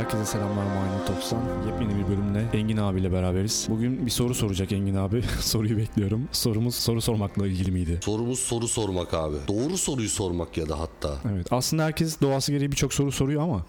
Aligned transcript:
Herkese 0.00 0.24
selamlar 0.24 0.64
Mining 0.64 1.06
Talks'tan. 1.06 1.42
Yepyeni 1.66 2.04
bir 2.04 2.08
bölümle 2.08 2.44
Engin 2.52 2.76
abiyle 2.76 3.12
beraberiz. 3.12 3.66
Bugün 3.70 4.06
bir 4.06 4.10
soru 4.10 4.34
soracak 4.34 4.72
Engin 4.72 4.94
abi. 4.94 5.22
Soruyu 5.40 5.76
bekliyorum. 5.76 6.28
Sorumuz 6.32 6.74
soru 6.74 7.00
sormakla 7.00 7.46
ilgili 7.46 7.70
miydi? 7.70 8.00
Sorumuz 8.04 8.38
soru 8.38 8.68
sormak 8.68 9.14
abi. 9.14 9.36
Doğru 9.48 9.78
soruyu 9.78 10.08
sormak 10.08 10.56
ya 10.56 10.68
da 10.68 10.78
hatta. 10.80 11.14
Evet. 11.32 11.46
Aslında 11.50 11.84
herkes 11.84 12.20
doğası 12.20 12.52
gereği 12.52 12.72
birçok 12.72 12.94
soru 12.94 13.12
soruyor 13.12 13.42
ama 13.42 13.66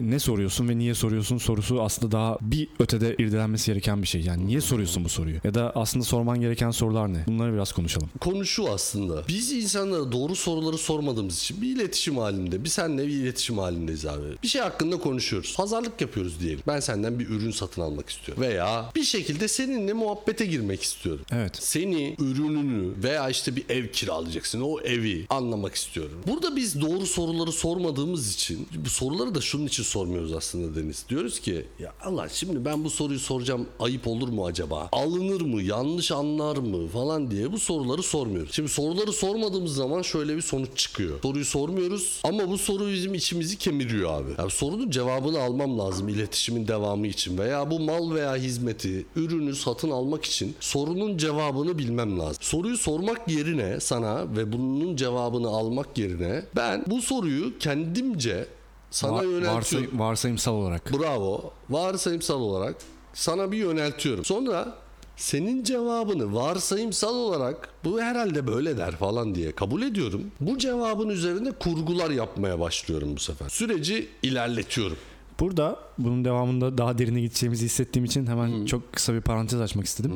ne 0.00 0.18
soruyorsun 0.18 0.68
ve 0.68 0.78
niye 0.78 0.94
soruyorsun 0.94 1.38
sorusu 1.38 1.82
aslında 1.82 2.12
daha 2.12 2.38
bir 2.40 2.68
ötede 2.78 3.14
irdelenmesi 3.18 3.66
gereken 3.66 4.02
bir 4.02 4.06
şey. 4.08 4.20
Yani 4.20 4.46
niye 4.46 4.60
soruyorsun 4.60 5.04
bu 5.04 5.08
soruyu? 5.08 5.36
Ya 5.44 5.54
da 5.54 5.72
aslında 5.74 6.04
sorman 6.04 6.40
gereken 6.40 6.70
sorular 6.70 7.12
ne? 7.14 7.24
Bunları 7.26 7.52
biraz 7.52 7.72
konuşalım. 7.72 8.08
Konu 8.20 8.46
şu 8.46 8.70
aslında. 8.72 9.22
Biz 9.28 9.52
insanlara 9.52 10.12
doğru 10.12 10.36
soruları 10.36 10.78
sormadığımız 10.78 11.38
için 11.38 11.62
bir 11.62 11.76
iletişim 11.76 12.18
halinde, 12.18 12.64
bir 12.64 12.68
seninle 12.68 13.06
bir 13.06 13.12
iletişim 13.12 13.58
halindeyiz 13.58 14.06
abi. 14.06 14.26
Bir 14.42 14.48
şey 14.48 14.62
hakkında 14.62 14.98
konuşuyoruz. 14.98 15.59
Pazarlık 15.60 16.00
yapıyoruz 16.00 16.40
diyelim. 16.40 16.62
Ben 16.66 16.80
senden 16.80 17.18
bir 17.18 17.28
ürün 17.28 17.50
satın 17.50 17.82
almak 17.82 18.08
istiyorum. 18.08 18.42
Veya 18.42 18.90
bir 18.96 19.02
şekilde 19.02 19.48
seninle 19.48 19.92
muhabbete 19.92 20.46
girmek 20.46 20.82
istiyorum. 20.82 21.24
Evet. 21.32 21.56
Seni, 21.60 22.16
ürününü 22.18 23.02
veya 23.02 23.30
işte 23.30 23.56
bir 23.56 23.64
ev 23.68 23.88
kiralayacaksın. 23.88 24.60
O 24.60 24.80
evi 24.80 25.26
anlamak 25.30 25.74
istiyorum. 25.74 26.18
Burada 26.26 26.56
biz 26.56 26.80
doğru 26.80 27.06
soruları 27.06 27.52
sormadığımız 27.52 28.34
için 28.34 28.68
bu 28.84 28.88
soruları 28.88 29.34
da 29.34 29.40
şunun 29.40 29.66
için 29.66 29.82
sormuyoruz 29.82 30.32
aslında 30.32 30.80
Deniz. 30.82 31.04
Diyoruz 31.08 31.40
ki 31.40 31.66
ya 31.78 31.92
Allah 32.04 32.28
şimdi 32.28 32.64
ben 32.64 32.84
bu 32.84 32.90
soruyu 32.90 33.20
soracağım 33.20 33.66
ayıp 33.80 34.06
olur 34.06 34.28
mu 34.28 34.46
acaba? 34.46 34.88
Alınır 34.92 35.40
mı? 35.40 35.62
Yanlış 35.62 36.12
anlar 36.12 36.56
mı? 36.56 36.88
Falan 36.88 37.30
diye 37.30 37.52
bu 37.52 37.58
soruları 37.58 38.02
sormuyoruz. 38.02 38.52
Şimdi 38.52 38.68
soruları 38.68 39.12
sormadığımız 39.12 39.74
zaman 39.74 40.02
şöyle 40.02 40.36
bir 40.36 40.42
sonuç 40.42 40.76
çıkıyor. 40.76 41.22
Soruyu 41.22 41.44
sormuyoruz 41.44 42.20
ama 42.24 42.48
bu 42.48 42.58
soru 42.58 42.92
bizim 42.92 43.14
içimizi 43.14 43.58
kemiriyor 43.58 44.12
abi. 44.12 44.30
Yani 44.38 44.50
sorunun 44.50 44.90
cevabını 44.90 45.49
almam 45.50 45.78
lazım 45.78 46.08
iletişimin 46.08 46.68
devamı 46.68 47.06
için 47.06 47.38
veya 47.38 47.70
bu 47.70 47.80
mal 47.80 48.14
veya 48.14 48.36
hizmeti, 48.36 49.06
ürünü 49.16 49.54
satın 49.54 49.90
almak 49.90 50.24
için 50.24 50.54
sorunun 50.60 51.16
cevabını 51.16 51.78
bilmem 51.78 52.18
lazım. 52.18 52.36
Soruyu 52.40 52.76
sormak 52.76 53.28
yerine 53.28 53.80
sana 53.80 54.36
ve 54.36 54.52
bunun 54.52 54.96
cevabını 54.96 55.48
almak 55.48 55.98
yerine 55.98 56.42
ben 56.56 56.84
bu 56.86 57.02
soruyu 57.02 57.58
kendimce 57.58 58.46
sana 58.90 59.12
Var- 59.12 59.24
yöneltiyorum. 59.24 59.88
varsay- 59.90 59.98
varsayımsal 59.98 60.54
olarak. 60.54 60.92
Bravo. 60.92 61.50
Varsayımsal 61.70 62.40
olarak 62.40 62.74
sana 63.14 63.52
bir 63.52 63.58
yöneltiyorum. 63.58 64.24
Sonra 64.24 64.74
senin 65.16 65.64
cevabını 65.64 66.34
varsayımsal 66.34 67.14
olarak 67.14 67.68
bu 67.84 68.00
herhalde 68.00 68.46
böyle 68.46 68.78
der 68.78 68.96
falan 68.96 69.34
diye 69.34 69.52
kabul 69.52 69.82
ediyorum. 69.82 70.22
Bu 70.40 70.58
cevabın 70.58 71.08
üzerinde 71.08 71.50
kurgular 71.52 72.10
yapmaya 72.10 72.60
başlıyorum 72.60 73.16
bu 73.16 73.20
sefer. 73.20 73.48
Süreci 73.48 74.08
ilerletiyorum. 74.22 74.96
Burada 75.40 75.78
bunun 76.04 76.24
devamında 76.24 76.78
daha 76.78 76.98
derine 76.98 77.20
gideceğimizi 77.20 77.64
hissettiğim 77.64 78.04
için 78.04 78.26
hemen 78.26 78.66
çok 78.66 78.92
kısa 78.92 79.14
bir 79.14 79.20
parantez 79.20 79.60
açmak 79.60 79.86
istedim. 79.86 80.12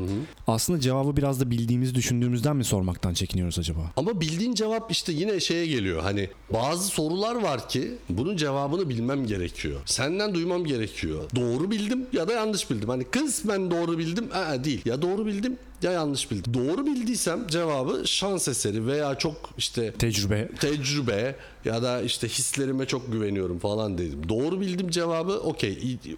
Aslında 0.46 0.80
cevabı 0.80 1.16
biraz 1.16 1.40
da 1.40 1.50
bildiğimizi 1.50 1.94
düşündüğümüzden 1.94 2.56
mi 2.56 2.64
sormaktan 2.64 3.14
çekiniyoruz 3.14 3.58
acaba? 3.58 3.80
Ama 3.96 4.20
bildiğin 4.20 4.54
cevap 4.54 4.90
işte 4.92 5.12
yine 5.12 5.40
şeye 5.40 5.66
geliyor. 5.66 6.02
Hani 6.02 6.28
bazı 6.52 6.84
sorular 6.86 7.42
var 7.42 7.68
ki 7.68 7.94
bunun 8.08 8.36
cevabını 8.36 8.88
bilmem 8.88 9.26
gerekiyor. 9.26 9.80
Senden 9.86 10.34
duymam 10.34 10.64
gerekiyor. 10.64 11.22
Doğru 11.36 11.70
bildim 11.70 12.06
ya 12.12 12.28
da 12.28 12.32
yanlış 12.32 12.70
bildim. 12.70 12.88
Hani 12.88 13.04
kısmen 13.04 13.70
doğru 13.70 13.98
bildim. 13.98 14.28
Aa, 14.34 14.64
değil. 14.64 14.80
Ya 14.84 15.02
doğru 15.02 15.26
bildim 15.26 15.56
ya 15.82 15.92
yanlış 15.92 16.30
bildim. 16.30 16.54
Doğru 16.54 16.86
bildiysem 16.86 17.46
cevabı 17.48 18.02
şans 18.06 18.48
eseri 18.48 18.86
veya 18.86 19.14
çok 19.14 19.36
işte 19.58 19.92
Tecrübe. 19.92 20.48
tecrübe 20.60 21.36
ya 21.64 21.82
da 21.82 22.02
işte 22.02 22.28
hislerime 22.28 22.86
çok 22.86 23.12
güveniyorum 23.12 23.58
falan 23.58 23.98
dedim. 23.98 24.28
Doğru 24.28 24.60
bildim 24.60 24.90
cevabı 24.90 25.32
okey. 25.32 25.73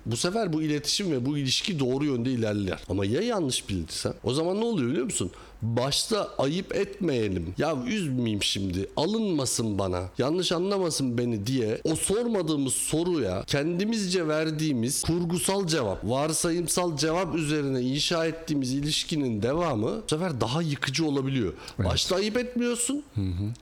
Bu 0.07 0.17
sefer 0.17 0.53
bu 0.53 0.63
iletişim 0.63 1.11
ve 1.13 1.27
bu 1.27 1.39
ilişki 1.39 1.79
doğru 1.79 2.05
yönde 2.05 2.31
ilerler. 2.31 2.79
Ama 2.89 3.05
ya 3.05 3.21
yanlış 3.21 3.69
bildiysem 3.69 4.15
o 4.25 4.35
zaman 4.35 4.61
ne 4.61 4.65
oluyor 4.65 4.91
biliyor 4.91 5.05
musun? 5.05 5.31
Başta 5.63 6.29
ayıp 6.39 6.75
etmeyelim. 6.77 7.55
Ya 7.59 7.77
üzmeyeyim 7.87 8.43
şimdi. 8.43 8.89
Alınmasın 8.97 9.79
bana. 9.79 10.03
Yanlış 10.19 10.53
anlamasın 10.53 11.19
beni 11.19 11.47
diye 11.47 11.81
o 11.85 11.95
sormadığımız 11.97 12.75
soruya 12.75 13.45
kendimizce 13.47 14.29
verdiğimiz 14.29 15.03
kurgusal 15.03 15.67
cevap, 15.67 16.05
varsayımsal 16.05 16.97
cevap 16.97 17.35
üzerine 17.35 17.81
inşa 17.81 18.27
ettiğimiz 18.27 18.73
ilişkinin 18.73 19.43
devamı 19.43 19.87
bu 19.87 20.11
sefer 20.11 20.41
daha 20.41 20.63
yıkıcı 20.63 21.07
olabiliyor. 21.07 21.53
Başta 21.79 22.17
ayıp 22.17 22.37
etmiyorsun. 22.37 23.03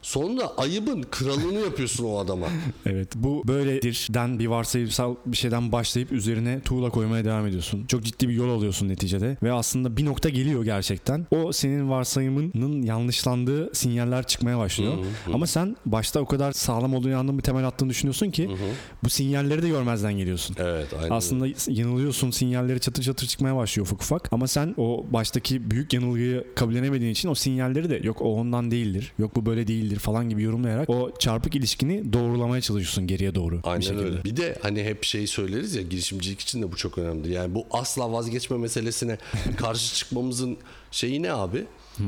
Sonra 0.03 0.53
ayıbın 0.57 1.03
kralını 1.11 1.61
yapıyorsun 1.61 2.05
o 2.05 2.19
adama. 2.19 2.47
Evet 2.87 3.09
bu 3.15 3.43
böyledir 3.49 4.07
den 4.11 4.39
bir 4.39 4.47
varsayımsal 4.47 5.15
bir 5.27 5.37
şeyden 5.37 5.73
başlayıp 5.73 6.13
üzerine 6.13 6.61
tuğla 6.61 6.91
koymaya 6.91 7.25
devam 7.25 7.47
ediyorsun. 7.47 7.87
Çok 7.87 8.03
ciddi 8.03 8.29
bir 8.29 8.35
yol 8.35 8.49
alıyorsun 8.51 8.89
neticede 8.89 9.37
ve 9.43 9.53
aslında 9.53 9.97
bir 9.97 10.05
nokta 10.05 10.29
geliyor 10.29 10.65
gerçekten. 10.65 11.27
O 11.31 11.53
senin 11.53 11.84
varsayımının 11.91 12.83
yanlışlandığı 12.83 13.75
sinyaller 13.75 14.27
çıkmaya 14.27 14.59
başlıyor. 14.59 14.93
Ama 15.33 15.47
sen 15.47 15.77
başta 15.87 16.21
o 16.21 16.27
kadar 16.27 16.53
sağlam 16.53 16.95
olduğunu 16.95 17.11
inandığın 17.11 17.39
bir 17.39 17.43
temel 17.43 17.67
attığını 17.67 17.91
düşünüyorsun 17.91 18.31
ki 18.31 18.51
bu 19.05 19.09
sinyalleri 19.11 19.63
de 19.63 19.69
görmezden 19.69 20.13
geliyorsun. 20.13 20.57
Evet 20.59 20.87
aynen. 21.03 21.11
Aslında 21.15 21.47
yanılıyorsun 21.69 22.31
sinyalleri 22.31 22.81
çatır 22.81 23.03
çatır 23.03 23.27
çıkmaya 23.27 23.57
başlıyor 23.57 23.87
ufak 23.87 24.03
ufak 24.03 24.33
ama 24.33 24.49
sen 24.49 24.75
o 24.79 25.07
baştaki 25.11 25.71
büyük 25.71 25.93
yanılgıyı 25.93 26.45
kabullenemediğin 26.55 27.13
için 27.13 27.29
o 27.29 27.35
sinyalleri 27.35 27.91
de 27.91 28.01
yok 28.03 28.23
o 28.23 28.35
ondan 28.35 28.71
değildir 28.71 29.13
yok 29.19 29.37
bu 29.37 29.47
böyle 29.47 29.67
değildir 29.67 29.99
falan 29.99 30.29
gibi 30.29 30.43
yorumlayarak 30.43 30.91
o 30.91 31.11
çarpık 31.19 31.55
ilişkini 31.55 32.13
doğrulamaya 32.13 32.61
çalışıyorsun 32.61 33.07
geriye 33.07 33.35
doğru 33.35 33.59
bir 33.59 33.69
Aynen 33.71 33.81
şekilde. 33.81 34.05
öyle. 34.05 34.25
Bir 34.25 34.37
de 34.37 34.59
hani 34.63 34.85
hep 34.85 35.05
şeyi 35.05 35.27
söyleriz 35.27 35.75
ya 35.75 35.83
girişimcilik 35.83 36.41
için 36.41 36.63
de 36.63 36.73
bu 36.73 36.77
çok 36.77 36.99
önemli. 36.99 37.33
Yani 37.33 37.55
bu 37.55 37.67
asla 37.71 38.13
vazgeçme 38.13 38.57
meselesine 38.59 39.19
karşı 39.57 39.95
çıkmamızın 39.95 40.57
şeyi 40.91 41.23
ne 41.23 41.33
abi? 41.33 41.65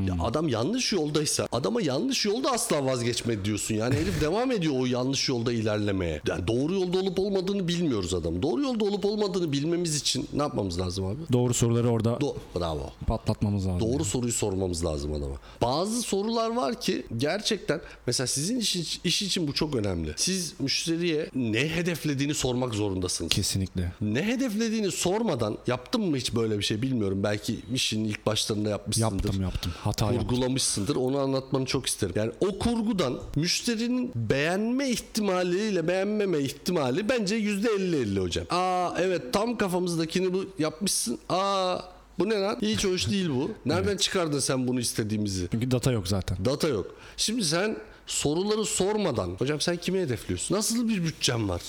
Ya 0.07 0.15
adam 0.23 0.47
yanlış 0.47 0.93
yoldaysa 0.93 1.47
adama 1.51 1.81
yanlış 1.81 2.25
yolda 2.25 2.51
asla 2.51 2.85
vazgeçme 2.85 3.45
diyorsun. 3.45 3.75
Yani 3.75 3.95
herif 3.99 4.21
devam 4.21 4.51
ediyor 4.51 4.73
o 4.79 4.85
yanlış 4.85 5.29
yolda 5.29 5.53
ilerlemeye. 5.53 6.21
Yani 6.27 6.47
doğru 6.47 6.73
yolda 6.73 6.97
olup 6.99 7.19
olmadığını 7.19 7.67
bilmiyoruz 7.67 8.13
adam. 8.13 8.41
Doğru 8.41 8.61
yolda 8.61 8.85
olup 8.85 9.05
olmadığını 9.05 9.51
bilmemiz 9.51 9.95
için 9.95 10.27
ne 10.33 10.41
yapmamız 10.41 10.79
lazım 10.79 11.05
abi? 11.05 11.17
Doğru 11.33 11.53
soruları 11.53 11.89
orada 11.89 12.09
Do- 12.09 12.35
Bravo. 12.55 12.89
patlatmamız 13.07 13.67
lazım. 13.67 13.79
Doğru 13.79 14.05
soruyu 14.05 14.33
sormamız 14.33 14.85
lazım 14.85 15.13
adama. 15.13 15.35
Bazı 15.61 16.01
sorular 16.01 16.55
var 16.55 16.81
ki 16.81 17.05
gerçekten 17.17 17.81
mesela 18.07 18.27
sizin 18.27 18.59
iş, 18.59 18.99
iş 19.03 19.21
için 19.21 19.47
bu 19.47 19.53
çok 19.53 19.75
önemli. 19.75 20.13
Siz 20.15 20.53
müşteriye 20.59 21.29
ne 21.35 21.59
hedeflediğini 21.69 22.33
sormak 22.33 22.73
zorundasınız. 22.73 23.31
Kesinlikle. 23.31 23.91
Ne 24.01 24.23
hedeflediğini 24.25 24.91
sormadan 24.91 25.57
yaptın 25.67 26.01
mı 26.01 26.17
hiç 26.17 26.35
böyle 26.35 26.57
bir 26.57 26.63
şey 26.63 26.81
bilmiyorum. 26.81 27.23
Belki 27.23 27.59
işin 27.73 28.05
ilk 28.05 28.25
başlarında 28.25 28.69
yapmışsındır. 28.69 29.23
Yaptım 29.23 29.41
yaptım. 29.41 29.71
Hata. 29.83 30.07
Kurgulamışsındır. 30.07 30.95
Onu 30.95 31.19
anlatmanı 31.19 31.65
çok 31.65 31.85
isterim. 31.85 32.13
Yani 32.17 32.31
o 32.39 32.59
kurgudan 32.59 33.19
müşterinin 33.35 34.11
beğenme 34.15 34.89
ihtimaliyle 34.89 35.87
beğenmeme 35.87 36.39
ihtimali 36.39 37.09
bence 37.09 37.39
%50-50 37.39 38.19
hocam. 38.19 38.45
Aa 38.49 38.93
evet 38.99 39.33
tam 39.33 39.57
kafamızdakini 39.57 40.33
bu 40.33 40.45
yapmışsın. 40.59 41.19
Aa 41.29 41.79
bu 42.19 42.29
ne 42.29 42.35
lan? 42.35 42.57
Hiç 42.61 42.85
hoş 42.85 43.09
değil 43.09 43.29
bu. 43.29 43.51
Nereden 43.65 43.97
çıkardın 43.97 44.39
sen 44.39 44.67
bunu 44.67 44.79
istediğimizi? 44.79 45.47
Çünkü 45.51 45.71
data 45.71 45.91
yok 45.91 46.07
zaten. 46.07 46.45
Data 46.45 46.67
yok. 46.67 46.95
Şimdi 47.17 47.45
sen 47.45 47.77
soruları 48.07 48.65
sormadan 48.65 49.29
hocam 49.29 49.61
sen 49.61 49.77
kimi 49.77 49.99
hedefliyorsun? 49.99 50.55
Nasıl 50.55 50.89
bir 50.89 51.03
bütçen 51.03 51.49
var? 51.49 51.61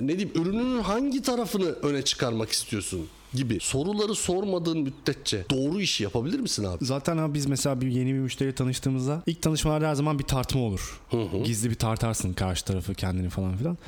Ne 0.00 0.08
diyeyim 0.08 0.30
ürününün 0.34 0.80
hangi 0.80 1.22
tarafını 1.22 1.66
öne 1.66 2.02
çıkarmak 2.02 2.50
istiyorsun? 2.50 3.08
Gibi 3.34 3.58
soruları 3.60 4.14
sormadığın 4.14 4.78
müddetçe 4.78 5.44
doğru 5.50 5.80
işi 5.80 6.04
yapabilir 6.04 6.40
misin 6.40 6.64
abi? 6.64 6.84
Zaten 6.84 7.16
abi 7.18 7.34
biz 7.34 7.46
mesela 7.46 7.80
bir 7.80 7.86
yeni 7.86 8.14
bir 8.14 8.18
müşteriyle 8.18 8.54
tanıştığımızda 8.54 9.22
ilk 9.26 9.42
tanışmalarda 9.42 9.88
her 9.88 9.94
zaman 9.94 10.18
bir 10.18 10.24
tartma 10.24 10.60
olur. 10.60 11.00
Gizli 11.44 11.70
bir 11.70 11.74
tartarsın 11.74 12.32
karşı 12.32 12.64
tarafı 12.64 12.94
kendini 12.94 13.28
falan 13.28 13.56
filan. 13.56 13.78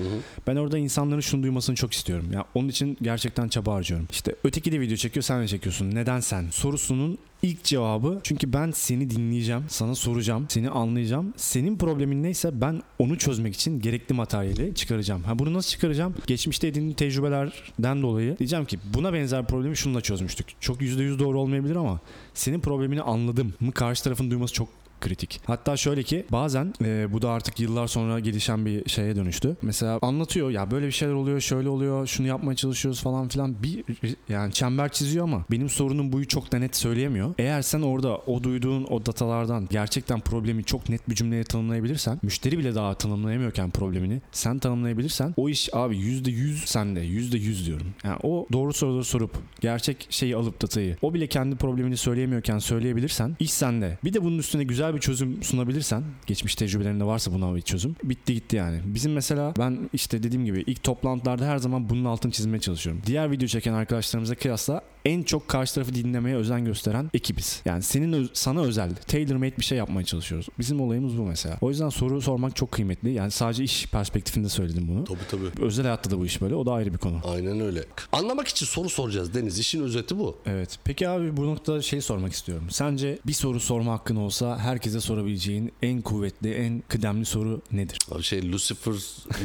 Ben 0.47 0.57
orada 0.57 0.79
insanların 0.79 1.21
şunu 1.21 1.43
duymasını 1.43 1.77
çok 1.77 1.93
istiyorum. 1.93 2.33
Ya 2.33 2.45
onun 2.55 2.69
için 2.69 2.99
gerçekten 3.03 3.49
çaba 3.49 3.75
harcıyorum. 3.75 4.07
İşte 4.11 4.35
öteki 4.45 4.73
de 4.73 4.81
video 4.81 4.97
çekiyor 4.97 5.23
sen 5.23 5.43
de 5.43 5.49
çekiyorsun. 5.49 5.91
Neden 5.95 6.21
sen? 6.21 6.51
Sorusunun 6.51 7.19
ilk 7.43 7.65
cevabı 7.65 8.21
çünkü 8.23 8.53
ben 8.53 8.71
seni 8.71 9.11
dinleyeceğim, 9.11 9.65
sana 9.69 9.95
soracağım, 9.95 10.47
seni 10.49 10.71
anlayacağım. 10.71 11.35
Senin 11.37 11.77
problemin 11.79 12.23
neyse 12.23 12.61
ben 12.61 12.83
onu 12.99 13.19
çözmek 13.19 13.55
için 13.55 13.81
gerekli 13.81 14.15
materyali 14.15 14.75
çıkaracağım. 14.75 15.23
Ha 15.23 15.39
bunu 15.39 15.53
nasıl 15.55 15.71
çıkaracağım? 15.71 16.15
Geçmişte 16.27 16.69
edindiğim 16.69 16.95
tecrübelerden 16.95 18.03
dolayı 18.03 18.39
diyeceğim 18.39 18.65
ki 18.65 18.79
buna 18.95 19.13
benzer 19.13 19.32
problemi 19.41 19.77
şununla 19.77 20.01
çözmüştük. 20.01 20.47
Çok 20.61 20.81
%100 20.81 21.19
doğru 21.19 21.41
olmayabilir 21.41 21.77
ama 21.77 22.01
senin 22.35 22.61
problemini 22.61 23.03
anladım 23.03 23.55
mı 23.61 23.73
karşı 23.73 24.05
tarafın 24.05 24.31
duyması 24.31 24.55
çok 24.55 24.69
kritik. 25.03 25.41
Hatta 25.47 25.77
şöyle 25.77 26.03
ki 26.03 26.27
bazen 26.33 26.75
e, 26.85 27.13
bu 27.13 27.23
da 27.23 27.31
artık 27.31 27.61
yıllar 27.61 27.87
sonra 27.87 28.21
gelişen 28.21 28.67
bir 28.67 28.89
şeye 28.89 29.17
dönüştü. 29.17 29.57
Mesela 29.63 29.99
anlatıyor 30.03 30.51
ya 30.51 30.71
böyle 30.71 30.87
bir 30.87 30.93
şeyler 30.93 31.15
oluyor, 31.15 31.41
şöyle 31.41 31.69
oluyor, 31.69 32.07
şunu 32.07 32.27
yapmaya 32.27 32.57
çalışıyoruz 32.57 33.03
falan 33.03 33.29
filan. 33.29 33.63
Bir 33.63 33.85
yani 34.29 34.53
çember 34.53 34.93
çiziyor 34.93 35.25
ama 35.25 35.45
benim 35.51 35.69
sorunum 35.69 36.13
buyu 36.13 36.29
çok 36.29 36.53
da 36.53 36.59
net 36.59 36.77
söyleyemiyor. 36.77 37.35
Eğer 37.39 37.63
sen 37.63 37.83
orada 37.83 38.17
o 38.17 38.43
duyduğun 38.43 38.85
o 38.85 39.07
datalardan 39.07 39.69
gerçekten 39.71 40.21
problemi 40.21 40.65
çok 40.65 40.89
net 40.89 41.09
bir 41.09 41.15
cümleye 41.15 41.45
tanımlayabilirsen, 41.45 42.21
müşteri 42.23 42.59
bile 42.59 42.75
daha 42.75 42.95
tanımlayamıyorken 42.95 43.71
problemini 43.71 44.21
sen 44.33 44.59
tanımlayabilirsen 44.59 45.35
o 45.37 45.49
iş 45.49 45.69
abi 45.73 45.97
%100 45.97 46.67
sende. 46.67 47.01
%100 47.01 47.67
diyorum. 47.67 47.87
Yani 48.05 48.19
o 48.23 48.47
doğru 48.53 48.73
soruları 48.73 49.05
sorup 49.05 49.39
gerçek 49.61 50.07
şeyi 50.11 50.37
alıp 50.37 50.63
datayı 50.63 50.97
o 51.03 51.15
bile 51.15 51.27
kendi 51.27 51.57
problemini 51.57 51.97
söyleyemiyorken 51.97 52.59
söyleyebilirsen 52.59 53.37
iş 53.41 53.53
sende. 53.53 53.99
Bir 54.05 54.13
de 54.13 54.25
bunun 54.25 54.39
üstüne 54.39 54.65
güzel 54.65 54.92
bir 54.95 55.01
çözüm 55.01 55.43
sunabilirsen 55.43 56.03
geçmiş 56.27 56.55
tecrübelerinde 56.55 57.05
varsa 57.05 57.33
buna 57.33 57.55
bir 57.55 57.61
çözüm 57.61 57.97
bitti 58.05 58.35
gitti 58.35 58.57
yani. 58.57 58.81
Bizim 58.85 59.13
mesela 59.13 59.55
ben 59.59 59.91
işte 59.93 60.23
dediğim 60.23 60.45
gibi 60.45 60.65
ilk 60.67 60.83
toplantılarda 60.83 61.47
her 61.47 61.59
zaman 61.59 61.89
bunun 61.89 62.05
altını 62.05 62.33
çizmeye 62.33 62.61
çalışıyorum. 62.61 63.03
Diğer 63.07 63.31
video 63.31 63.49
çeken 63.49 63.73
arkadaşlarımıza 63.73 64.35
kıyasla 64.35 64.83
en 65.05 65.23
çok 65.23 65.49
karşı 65.49 65.75
tarafı 65.75 65.95
dinlemeye 65.95 66.37
özen 66.37 66.65
gösteren 66.65 67.11
ekibiz. 67.15 67.63
Yani 67.65 67.83
senin 67.83 68.13
öz- 68.13 68.31
sana 68.33 68.61
özel, 68.63 68.95
tailor 68.95 69.37
made 69.37 69.57
bir 69.59 69.65
şey 69.65 69.79
yapmaya 69.79 70.05
çalışıyoruz. 70.05 70.47
Bizim 70.59 70.81
olayımız 70.81 71.19
bu 71.19 71.23
mesela. 71.23 71.59
O 71.61 71.69
yüzden 71.71 71.89
soru 71.89 72.23
sormak 72.23 72.57
çok 72.57 72.73
kıymetli. 72.73 73.11
Yani 73.13 73.31
sadece 73.31 73.65
iş 73.65 73.87
perspektifinde 73.87 74.49
söyledim 74.49 74.89
bunu. 74.89 75.05
Tabii 75.05 75.19
tabii. 75.31 75.65
Özel 75.65 75.83
hayatta 75.85 76.11
da 76.11 76.19
bu 76.19 76.27
iş 76.27 76.41
böyle. 76.41 76.55
O 76.55 76.67
da 76.67 76.73
ayrı 76.73 76.93
bir 76.93 76.99
konu. 76.99 77.21
Aynen 77.25 77.61
öyle. 77.61 77.85
Anlamak 78.13 78.49
için 78.49 78.67
soru 78.67 78.89
soracağız 78.89 79.35
Deniz. 79.35 79.59
İşin 79.59 79.83
özeti 79.83 80.19
bu. 80.19 80.37
Evet. 80.47 80.79
Peki 80.85 81.09
abi 81.09 81.37
bu 81.37 81.47
noktada 81.47 81.83
şey 81.83 82.01
sormak 82.01 82.33
istiyorum. 82.33 82.67
Sence 82.71 83.19
bir 83.27 83.33
soru 83.33 83.61
sorma 83.61 83.93
hakkın 83.93 84.17
olsa 84.17 84.59
herkese 84.59 85.01
sorabileceğin 85.01 85.73
en 85.83 86.01
kuvvetli, 86.03 86.53
en 86.55 86.83
kıdemli 86.89 87.25
soru 87.25 87.63
nedir? 87.73 87.99
Abi 88.11 88.23
şey 88.23 88.53
Lucifer 88.53 88.95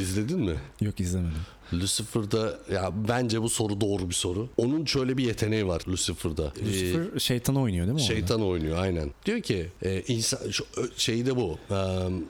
izledin 0.00 0.40
mi? 0.40 0.54
Yok 0.80 1.00
izlemedim. 1.00 1.38
Lucifer'da 1.72 2.58
ya 2.72 2.92
bence 3.08 3.42
bu 3.42 3.48
soru 3.48 3.80
doğru 3.80 4.08
bir 4.08 4.14
soru. 4.14 4.48
Onun 4.56 4.84
şöyle 4.84 5.16
bir 5.16 5.24
yeteneği 5.24 5.66
var 5.66 5.82
Lucifer'da. 5.88 6.52
Ee, 6.62 6.66
Lucifer 6.66 7.18
şeytanı 7.18 7.60
oynuyor 7.60 7.86
değil 7.86 7.94
mi? 7.96 8.02
orada? 8.02 8.14
Şeytan 8.14 8.42
oynuyor 8.42 8.78
aynen. 8.78 9.10
Diyor 9.26 9.40
ki 9.40 9.66
e, 9.82 10.02
insan 10.08 10.50
şu, 10.50 10.64
şeyi 10.96 11.26
de 11.26 11.36
bu. 11.36 11.58
e, 11.70 11.76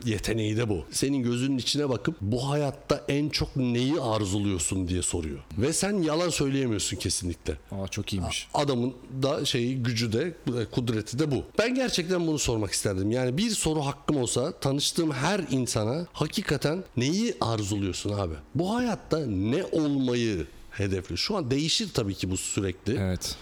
yeteneği 0.05 0.56
de 0.56 0.69
bu. 0.69 0.85
Senin 0.90 1.23
gözünün 1.23 1.58
içine 1.58 1.88
bakıp 1.88 2.17
bu 2.20 2.49
hayatta 2.50 3.05
en 3.08 3.29
çok 3.29 3.56
neyi 3.56 4.00
arzuluyorsun 4.00 4.88
diye 4.88 5.02
soruyor. 5.02 5.38
Ve 5.58 5.73
sen 5.73 6.02
yalan 6.02 6.29
söyleyemiyorsun 6.29 6.96
kesinlikle. 6.96 7.52
Aa 7.73 7.88
çok 7.88 8.12
iyiymiş. 8.12 8.49
Adamın 8.55 8.94
da 9.23 9.44
şeyi 9.44 9.82
gücü 9.82 10.12
de 10.12 10.35
e, 10.61 10.64
kudreti 10.64 11.19
de 11.19 11.31
bu. 11.31 11.44
Ben 11.58 11.75
gerçekten 11.75 12.26
bunu 12.26 12.38
sormak 12.38 12.70
isterdim. 12.70 13.11
Yani 13.11 13.37
bir 13.38 13.50
soru 13.50 13.81
hakkım 13.87 14.17
olsa 14.17 14.52
tanıştığım 14.52 15.11
her 15.12 15.40
insana 15.50 16.06
hakikaten 16.12 16.85
neyi 16.96 17.35
arzuluyorsun 17.40 18.11
abi? 18.12 18.35
Bu 18.55 18.75
hayatta 18.75 19.27
ne 19.28 19.64
olmayı 19.64 20.46
hedefli? 20.70 21.19
Şu 21.19 21.36
an 21.36 21.50
değişir 21.50 21.90
tabii 21.94 22.14
ki 22.14 22.30
bu 22.30 22.36
sürekli. 22.36 22.96
Evet. 23.00 23.36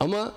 Ama 0.00 0.32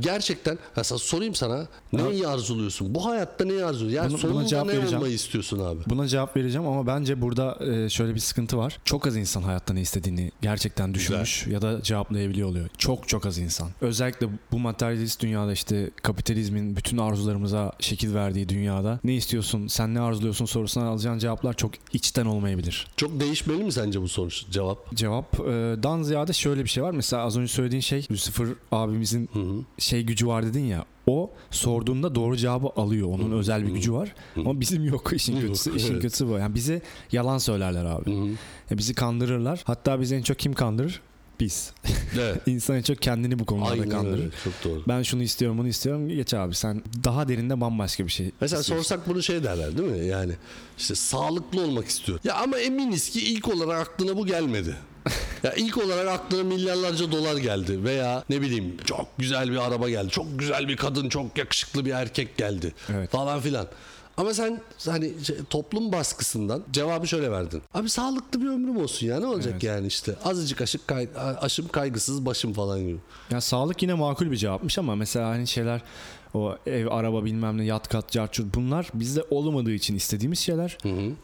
gerçekten 0.00 0.58
mesela 0.76 0.98
sorayım 0.98 1.34
sana 1.34 1.66
neyi 1.92 2.26
arzuluyorsun? 2.28 2.94
Bu 2.94 3.04
hayatta 3.06 3.44
neyi 3.44 3.64
arzuluyorsun? 3.64 3.96
Yani 3.96 4.12
Buna- 4.12 4.22
buna 4.22 4.30
sonunda 4.30 4.46
cevap 4.48 4.66
ne 4.66 4.72
vereceğim. 4.72 4.96
olmayı 4.96 5.14
istiyorsun 5.14 5.58
abi? 5.58 5.80
Buna 5.86 6.08
cevap 6.08 6.36
vereceğim 6.36 6.66
ama 6.68 6.86
bence 6.86 7.20
burada 7.20 7.58
e, 7.66 7.88
şöyle 7.88 8.14
bir 8.14 8.20
sıkıntı 8.20 8.58
var. 8.58 8.78
Çok 8.84 9.06
az 9.06 9.16
insan 9.16 9.42
hayatta 9.42 9.74
ne 9.74 9.80
istediğini 9.80 10.32
gerçekten 10.42 10.94
düşünmüş 10.94 11.46
ya 11.46 11.62
da 11.62 11.82
cevaplayabiliyor 11.82 12.48
oluyor. 12.48 12.68
Çok 12.78 13.08
çok 13.08 13.26
az 13.26 13.38
insan. 13.38 13.68
Özellikle 13.80 14.26
bu 14.52 14.58
materyalist 14.58 15.20
dünyada 15.22 15.52
işte 15.52 15.90
kapitalizmin 16.02 16.76
bütün 16.76 16.98
arzularımıza 16.98 17.72
şekil 17.80 18.14
verdiği 18.14 18.48
dünyada 18.48 19.00
ne 19.04 19.14
istiyorsun, 19.14 19.66
sen 19.66 19.94
ne 19.94 20.00
arzuluyorsun 20.00 20.44
sorusuna 20.46 20.88
alacağın 20.88 21.18
cevaplar 21.18 21.54
çok 21.54 21.70
içten 21.92 22.26
olmayabilir. 22.26 22.86
Çok 22.96 23.20
değişmeli 23.20 23.64
mi 23.64 23.72
sence 23.72 24.00
bu 24.02 24.08
sonuç 24.08 24.44
cevap? 24.50 24.94
Cevaptan 24.96 26.02
ziyade 26.02 26.32
şöyle 26.32 26.64
bir 26.64 26.68
şey 26.68 26.82
var. 26.82 26.90
Mesela 26.90 27.22
az 27.22 27.36
önce 27.36 27.52
söylediğin 27.52 27.80
şey 27.80 28.06
Lucifer 28.12 28.46
abimizin 28.72 29.30
şey 29.78 30.02
gücü 30.02 30.26
var 30.26 30.46
dedin 30.46 30.64
ya. 30.64 30.84
O 31.06 31.30
sorduğunda 31.50 32.14
doğru 32.14 32.36
cevabı 32.36 32.66
alıyor. 32.76 33.08
Onun 33.08 33.32
özel 33.32 33.66
bir 33.66 33.72
gücü 33.72 33.92
var. 33.92 34.14
Ama 34.36 34.60
bizim 34.60 34.84
yok 34.84 35.12
işin 35.16 35.32
Yok, 35.32 35.42
kötüsü. 35.42 35.76
işin 35.76 35.92
evet. 35.92 36.02
kötüsü 36.02 36.28
bu. 36.28 36.32
Yani 36.32 36.54
bize 36.54 36.82
yalan 37.12 37.38
söylerler 37.38 37.84
abi. 37.84 38.10
Ya 38.70 38.78
bizi 38.78 38.94
kandırırlar. 38.94 39.62
Hatta 39.64 40.00
bizi 40.00 40.14
en 40.14 40.22
çok 40.22 40.38
kim 40.38 40.52
kandırır? 40.52 41.00
Biz. 41.40 41.72
Evet. 42.20 42.42
İnsan 42.46 42.76
en 42.76 42.82
çok 42.82 43.02
kendini 43.02 43.38
bu 43.38 43.44
konularda 43.46 43.72
Aynen 43.72 43.88
kandırır. 43.88 44.18
öyle. 44.18 44.30
Çok 44.44 44.52
doğru. 44.64 44.82
Ben 44.88 45.02
şunu 45.02 45.22
istiyorum, 45.22 45.58
bunu 45.58 45.68
istiyorum. 45.68 46.08
Geç 46.08 46.34
abi 46.34 46.54
sen 46.54 46.82
daha 47.04 47.28
derinde 47.28 47.60
bambaşka 47.60 48.06
bir 48.06 48.10
şey. 48.10 48.30
Mesela 48.40 48.60
istiyorsun. 48.60 48.88
sorsak 48.88 49.08
bunu 49.08 49.22
şey 49.22 49.44
derler 49.44 49.78
değil 49.78 49.88
mi? 49.90 50.06
Yani 50.06 50.32
işte 50.78 50.94
sağlıklı 50.94 51.60
olmak 51.62 51.86
istiyor. 51.86 52.18
Ya 52.24 52.34
ama 52.34 52.58
eminiz 52.58 53.10
ki 53.10 53.20
ilk 53.20 53.48
olarak 53.48 53.88
aklına 53.88 54.16
bu 54.16 54.26
gelmedi. 54.26 54.76
Ya 55.44 55.52
ilk 55.52 55.78
olarak 55.78 56.08
aklına 56.08 56.42
milyarlarca 56.44 57.12
dolar 57.12 57.36
geldi 57.36 57.84
veya 57.84 58.24
ne 58.30 58.40
bileyim 58.40 58.76
çok 58.84 59.06
güzel 59.18 59.50
bir 59.50 59.56
araba 59.66 59.88
geldi. 59.88 60.10
Çok 60.10 60.38
güzel 60.38 60.68
bir 60.68 60.76
kadın, 60.76 61.08
çok 61.08 61.38
yakışıklı 61.38 61.84
bir 61.84 61.90
erkek 61.90 62.36
geldi 62.36 62.72
Evet. 62.94 63.10
falan 63.10 63.40
filan. 63.40 63.66
Ama 64.16 64.34
sen 64.34 64.60
hani 64.86 65.12
şey, 65.24 65.36
toplum 65.50 65.92
baskısından 65.92 66.62
cevabı 66.72 67.06
şöyle 67.08 67.30
verdin. 67.30 67.62
Abi 67.74 67.88
sağlıklı 67.88 68.40
bir 68.40 68.46
ömrüm 68.46 68.76
olsun 68.76 69.06
ya 69.06 69.20
ne 69.20 69.26
olacak 69.26 69.52
Evet. 69.52 69.62
yani 69.62 69.86
işte. 69.86 70.14
Azıcık 70.24 70.60
aşık 70.60 70.88
kay- 70.88 71.08
aşım 71.40 71.68
kaygısız 71.68 72.26
başım 72.26 72.52
falan 72.52 72.80
gibi. 72.80 72.98
Ya 73.30 73.40
sağlık 73.40 73.82
yine 73.82 73.94
makul 73.94 74.30
bir 74.30 74.36
cevapmış 74.36 74.78
ama 74.78 74.96
mesela 74.96 75.28
hani 75.28 75.46
şeyler 75.46 75.80
o 76.34 76.56
ev, 76.66 76.86
araba 76.90 77.24
bilmem 77.24 77.58
ne, 77.58 77.64
yat 77.64 77.88
kat, 77.88 78.10
carçurt 78.10 78.54
bunlar 78.54 78.88
bizde 78.94 79.24
olmadığı 79.30 79.72
için 79.72 79.94
istediğimiz 79.94 80.38
şeyler. 80.38 80.78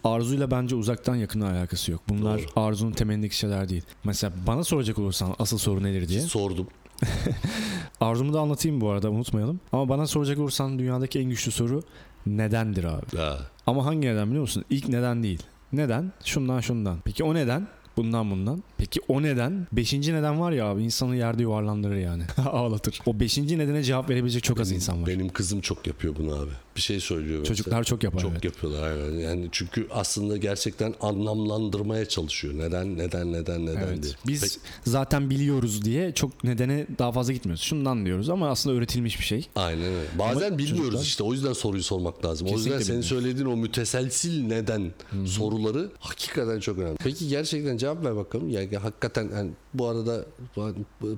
Arzuyla 0.04 0.50
bence 0.50 0.74
uzaktan 0.76 1.14
yakın 1.16 1.40
alakası 1.40 1.92
yok. 1.92 2.00
Bunlar 2.08 2.38
Doğru. 2.38 2.46
arzunun 2.66 2.92
temelindeki 2.92 3.36
şeyler 3.36 3.68
değil. 3.68 3.82
Mesela 4.04 4.32
bana 4.46 4.64
soracak 4.64 4.98
olursan 4.98 5.34
asıl 5.38 5.58
soru 5.58 5.82
nedir 5.82 6.08
diye. 6.08 6.20
Sordum. 6.20 6.66
Arzumu 8.00 8.32
da 8.32 8.40
anlatayım 8.40 8.80
bu 8.80 8.90
arada 8.90 9.10
unutmayalım. 9.10 9.60
Ama 9.72 9.88
bana 9.88 10.06
soracak 10.06 10.38
olursan 10.38 10.78
dünyadaki 10.78 11.18
en 11.18 11.30
güçlü 11.30 11.52
soru 11.52 11.82
nedendir 12.26 12.84
abi. 12.84 13.16
Ha. 13.16 13.38
Ama 13.66 13.86
hangi 13.86 14.08
neden 14.08 14.26
biliyor 14.26 14.40
musun? 14.42 14.64
İlk 14.70 14.88
neden 14.88 15.22
değil. 15.22 15.42
Neden? 15.72 16.12
Şundan 16.24 16.60
şundan. 16.60 16.98
Peki 17.04 17.24
o 17.24 17.34
neden? 17.34 17.68
Bundan 17.96 18.30
bundan. 18.30 18.62
Peki 18.78 19.00
o 19.08 19.22
neden? 19.22 19.66
Beşinci 19.72 20.14
neden 20.14 20.40
var 20.40 20.52
ya 20.52 20.66
abi 20.66 20.82
insanı 20.82 21.16
yerde 21.16 21.42
yuvarlandırır 21.42 21.96
yani. 21.96 22.22
Ağlatır. 22.46 23.00
O 23.06 23.20
beşinci 23.20 23.58
nedene 23.58 23.82
cevap 23.82 24.10
verebilecek 24.10 24.42
çok 24.44 24.60
az 24.60 24.72
insan 24.72 25.02
var. 25.02 25.06
Benim 25.08 25.28
kızım 25.28 25.60
çok 25.60 25.86
yapıyor 25.86 26.14
bunu 26.18 26.34
abi. 26.34 26.50
Bir 26.76 26.80
şey 26.80 27.00
söylüyor. 27.00 27.38
mesela. 27.40 27.56
Çocuklar 27.56 27.84
çok 27.84 28.04
yapar. 28.04 28.20
Çok 28.20 28.32
evet. 28.32 28.44
yapıyorlar 28.44 28.90
aynen. 28.90 29.18
Yani 29.18 29.48
çünkü 29.52 29.86
aslında 29.90 30.36
gerçekten 30.36 30.94
anlamlandırmaya 31.00 32.08
çalışıyor. 32.08 32.54
Neden 32.58 32.98
neden 32.98 33.32
neden 33.32 33.66
neden 33.66 33.80
Evet. 33.82 34.02
diye. 34.02 34.12
Biz 34.28 34.40
Peki, 34.40 34.54
zaten 34.84 35.30
biliyoruz 35.30 35.84
diye 35.84 36.12
çok 36.14 36.44
nedene 36.44 36.86
daha 36.98 37.12
fazla 37.12 37.32
gitmiyoruz. 37.32 37.62
Şundan 37.62 38.06
diyoruz 38.06 38.28
ama 38.30 38.48
aslında 38.48 38.76
öğretilmiş 38.76 39.18
bir 39.18 39.24
şey. 39.24 39.48
aynen 39.56 39.84
öyle. 39.84 40.08
Bazen 40.18 40.48
Ama 40.48 40.58
bilmiyoruz 40.58 40.84
çocuklar- 40.86 41.02
işte. 41.02 41.22
O 41.22 41.32
yüzden 41.32 41.52
soruyu 41.52 41.82
sormak 41.82 42.24
lazım. 42.24 42.46
o 42.48 42.50
yüzden 42.50 42.56
Kesinlikle 42.78 42.84
senin 42.84 43.02
bilmiyoruz. 43.02 43.24
söylediğin 43.24 43.46
o 43.46 43.56
müteselsil 43.56 44.42
neden 44.46 44.92
soruları 45.26 45.90
hakikaten 45.98 46.60
çok 46.60 46.78
önemli. 46.78 46.96
Peki 47.04 47.28
gerçekten 47.28 47.76
cevap 47.76 47.89
ver 48.04 48.16
bakalım. 48.16 48.48
Yani 48.48 48.76
hakikaten 48.76 49.30
yani 49.34 49.50
bu 49.74 49.88
arada 49.88 50.24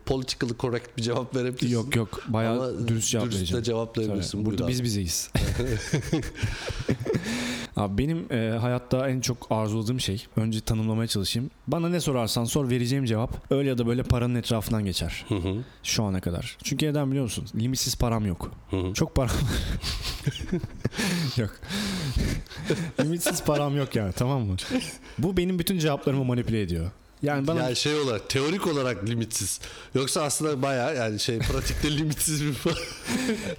politically 0.06 0.58
correct 0.58 0.96
bir 0.96 1.02
cevap 1.02 1.36
verebilirsin. 1.36 1.68
Yok 1.68 1.96
yok 1.96 2.22
bayağı 2.28 2.54
Ama 2.54 2.88
dürüst 2.88 3.08
cevap 3.08 3.24
dürüst 3.24 3.36
de 3.36 3.40
vereceğim. 3.40 3.62
cevap 3.64 3.98
verebilirsin. 3.98 4.30
Tabii. 4.38 4.44
Buyur 4.44 4.58
Burada 4.58 4.68
biz 4.68 4.82
bizeyiz. 4.82 5.30
Abi 7.76 7.98
benim 7.98 8.26
e, 8.32 8.58
hayatta 8.60 9.08
en 9.08 9.20
çok 9.20 9.46
arzuladığım 9.50 10.00
şey 10.00 10.26
önce 10.36 10.60
tanımlamaya 10.60 11.06
çalışayım. 11.08 11.50
Bana 11.66 11.88
ne 11.88 12.00
sorarsan 12.00 12.44
sor 12.44 12.70
vereceğim 12.70 13.04
cevap 13.04 13.52
öyle 13.52 13.68
ya 13.68 13.78
da 13.78 13.86
böyle 13.86 14.02
paranın 14.02 14.34
etrafından 14.34 14.84
geçer. 14.84 15.24
Hı 15.28 15.34
hı. 15.34 15.54
Şu 15.82 16.04
ana 16.04 16.20
kadar. 16.20 16.56
Çünkü 16.64 16.86
neden 16.86 17.08
biliyor 17.10 17.24
musun? 17.24 17.46
Limitsiz 17.54 17.96
param 17.96 18.26
yok. 18.26 18.50
Hı 18.70 18.76
hı. 18.76 18.94
Çok 18.94 19.14
param 19.14 19.30
yok. 21.36 21.50
Limitsiz 23.04 23.44
param 23.44 23.76
yok 23.76 23.96
yani 23.96 24.12
tamam 24.12 24.42
mı? 24.42 24.56
Bu 25.18 25.36
benim 25.36 25.58
bütün 25.58 25.78
cevaplarımı 25.78 26.24
manipüle 26.24 26.62
ediyor. 26.62 26.90
Yani 27.22 27.46
bana 27.46 27.60
Yani 27.62 27.76
şey 27.76 27.94
olarak 28.00 28.28
teorik 28.28 28.66
olarak 28.66 29.08
limitsiz. 29.08 29.60
Yoksa 29.94 30.22
aslında 30.22 30.62
bayağı 30.62 30.96
yani 30.96 31.20
şey 31.20 31.38
pratikte 31.38 31.96
limitsiz 31.96 32.44
bir 32.44 32.56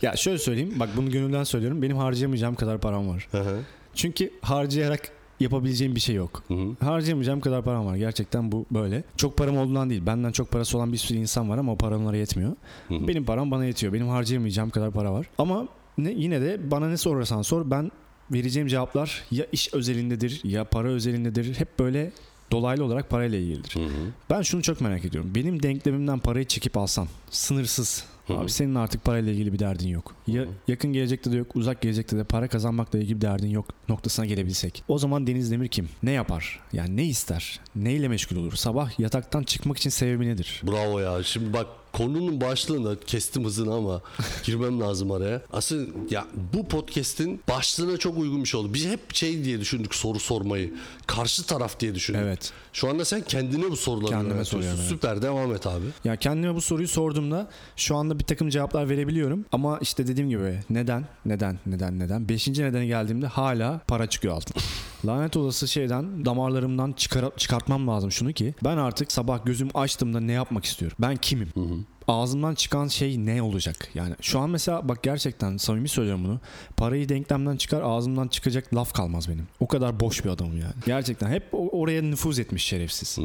ya 0.02 0.16
şöyle 0.16 0.38
söyleyeyim 0.38 0.74
bak 0.76 0.90
bunu 0.98 1.12
gönülden 1.12 1.44
söylüyorum. 1.44 1.82
Benim 1.82 1.98
harcayamayacağım 1.98 2.56
kadar 2.56 2.80
param 2.80 3.10
var. 3.10 3.28
Hı 3.32 3.42
hı. 3.42 3.60
Çünkü 3.96 4.32
harcayarak 4.42 5.12
yapabileceğim 5.40 5.96
bir 5.96 6.00
şey 6.00 6.16
yok. 6.16 6.44
Hı 6.48 6.54
hı. 6.54 6.86
Harcayamayacağım 6.86 7.42
kadar 7.42 7.64
param 7.64 7.86
var. 7.86 7.96
Gerçekten 7.96 8.52
bu 8.52 8.66
böyle. 8.72 9.04
Çok 9.18 9.38
param 9.38 9.58
olduğundan 9.58 9.90
değil. 9.90 10.06
Benden 10.06 10.32
çok 10.32 10.52
parası 10.52 10.78
olan 10.78 10.94
bir 10.94 10.98
sürü 10.98 11.18
insan 11.18 11.50
var 11.50 11.58
ama 11.58 11.72
o 11.72 11.78
para 11.78 11.98
onlara 11.98 12.18
yetmiyor. 12.18 12.56
Hı 12.88 12.96
hı. 12.96 13.08
Benim 13.08 13.26
param 13.26 13.52
bana 13.52 13.66
yetiyor. 13.66 13.94
Benim 13.94 14.08
harcayamayacağım 14.08 14.70
kadar 14.70 14.92
para 14.92 15.14
var. 15.14 15.26
Ama 15.38 15.68
ne, 15.98 16.12
yine 16.12 16.42
de 16.42 16.72
bana 16.72 16.90
ne 16.90 16.98
sorarsan 16.98 17.42
sor 17.42 17.72
ben 17.72 17.92
vereceğim 18.32 18.68
cevaplar 18.68 19.24
ya 19.32 19.46
iş 19.52 19.74
özelindedir 19.74 20.42
ya 20.44 20.64
para 20.64 20.88
özelindedir. 20.88 21.60
Hep 21.60 21.80
böyle 21.80 22.12
dolaylı 22.52 22.84
olarak 22.84 23.10
parayla 23.10 23.38
ilgilidir. 23.38 23.76
Hı 23.76 23.80
hı. 23.80 24.12
Ben 24.30 24.42
şunu 24.42 24.62
çok 24.62 24.82
merak 24.82 25.06
ediyorum. 25.06 25.32
Benim 25.36 25.64
denklemimden 25.64 26.20
parayı 26.20 26.46
çekip 26.46 26.78
alsam 26.78 27.08
sınırsız 27.30 28.06
Abi 28.30 28.50
senin 28.50 28.76
artık 28.76 29.04
parayla 29.04 29.32
ilgili 29.32 29.54
bir 29.54 29.60
derdin 29.60 29.88
yok. 29.88 30.16
Ya, 30.28 30.46
yakın 30.68 30.94
gelecekte 30.94 31.32
de 31.32 31.36
yok, 31.36 31.56
uzak 31.56 31.82
gelecekte 31.82 32.18
de 32.18 32.24
para 32.24 32.48
kazanmakla 32.48 33.00
ilgili 33.00 33.16
bir 33.16 33.22
derdin 33.22 33.50
yok 33.50 33.66
noktasına 33.90 34.26
gelebilsek. 34.26 34.84
O 34.88 34.98
zaman 34.98 35.28
Deniz 35.28 35.52
Demir 35.52 35.68
kim? 35.68 35.90
Ne 36.04 36.12
yapar? 36.12 36.60
Yani 36.74 36.98
ne 36.98 37.06
ister? 37.06 37.60
Neyle 37.76 38.08
meşgul 38.08 38.36
olur? 38.36 38.54
Sabah 38.54 39.00
yataktan 39.00 39.44
çıkmak 39.44 39.78
için 39.78 39.90
sebebi 39.90 40.28
nedir? 40.28 40.62
Bravo 40.68 41.00
ya. 41.00 41.24
Şimdi 41.24 41.54
bak 41.54 41.68
konunun 41.94 42.42
başlığında 42.42 43.00
kestim 43.00 43.46
hızını 43.46 43.74
ama 43.74 44.02
girmem 44.44 44.80
lazım 44.80 45.12
araya. 45.12 45.42
Aslında 45.54 45.92
ya 46.10 46.26
bu 46.54 46.68
podcast'in 46.68 47.42
başlığına 47.50 47.98
çok 47.98 48.18
uygun 48.18 48.44
bir 48.44 48.48
şey 48.48 48.60
oldu. 48.60 48.74
Biz 48.74 48.86
hep 48.86 49.16
şey 49.16 49.44
diye 49.44 49.60
düşündük 49.60 49.96
soru 49.96 50.20
sormayı. 50.20 50.74
Karşı 51.08 51.46
taraf 51.46 51.80
diye 51.80 51.96
düşündük. 51.96 52.22
Evet. 52.24 52.52
Şu 52.74 52.90
anda 52.90 53.06
sen 53.06 53.22
kendine 53.22 53.72
bu 53.72 53.76
soruları 53.76 54.12
Kendime 54.12 54.46
soruyorum, 54.46 54.80
evet. 54.80 54.90
Süper 54.90 55.22
devam 55.22 55.54
et 55.54 55.68
abi. 55.68 55.86
Ya 56.04 56.16
kendime 56.16 56.56
bu 56.56 56.62
soruyu 56.62 56.88
sorduğumda 56.88 57.50
şu 57.76 57.96
anda 57.96 58.20
bir 58.20 58.24
takım 58.24 58.50
cevaplar 58.50 58.90
verebiliyorum. 58.90 59.46
Ama 59.52 59.80
işte 59.82 60.08
dediğim 60.08 60.30
gibi 60.30 60.60
neden, 60.70 61.06
neden, 61.26 61.60
neden, 61.66 62.00
neden. 62.00 62.30
Beşinci 62.30 62.64
nedene 62.64 62.86
geldiğimde 62.86 63.28
hala 63.28 63.82
para 63.88 64.08
çıkıyor 64.10 64.36
altına. 64.36 64.64
Lanet 65.06 65.38
olası 65.38 65.68
şeyden 65.68 66.26
damarlarımdan 66.26 66.94
çıkar, 66.94 67.26
çıkartmam 67.38 67.88
lazım 67.88 68.12
şunu 68.12 68.34
ki 68.34 68.54
ben 68.64 68.78
artık 68.78 69.12
sabah 69.12 69.46
gözüm 69.46 69.70
açtığımda 69.74 70.20
ne 70.20 70.32
yapmak 70.32 70.66
istiyorum? 70.66 70.98
Ben 71.00 71.16
kimim? 71.16 71.50
Ağzımdan 72.08 72.56
çıkan 72.56 72.88
şey 72.88 73.26
ne 73.26 73.42
olacak? 73.42 73.88
Yani 73.94 74.16
şu 74.22 74.40
an 74.40 74.50
mesela 74.50 74.90
bak 74.90 75.04
gerçekten 75.04 75.58
samimi 75.58 75.90
söylüyorum 75.90 76.24
bunu. 76.24 76.40
Parayı 76.78 77.10
denklemden 77.10 77.58
çıkar 77.58 77.82
ağzımdan 77.82 78.28
çıkacak 78.28 78.76
laf 78.76 78.94
kalmaz 78.94 79.30
benim. 79.30 79.48
O 79.60 79.68
kadar 79.68 80.00
boş 80.00 80.26
bir 80.26 80.30
adamım 80.30 80.58
yani. 80.58 80.74
Gerçekten 80.86 81.30
hep 81.32 81.44
oraya 81.52 82.02
nüfuz 82.02 82.40
etmiş 82.40 82.64
şerefsiz. 82.64 83.18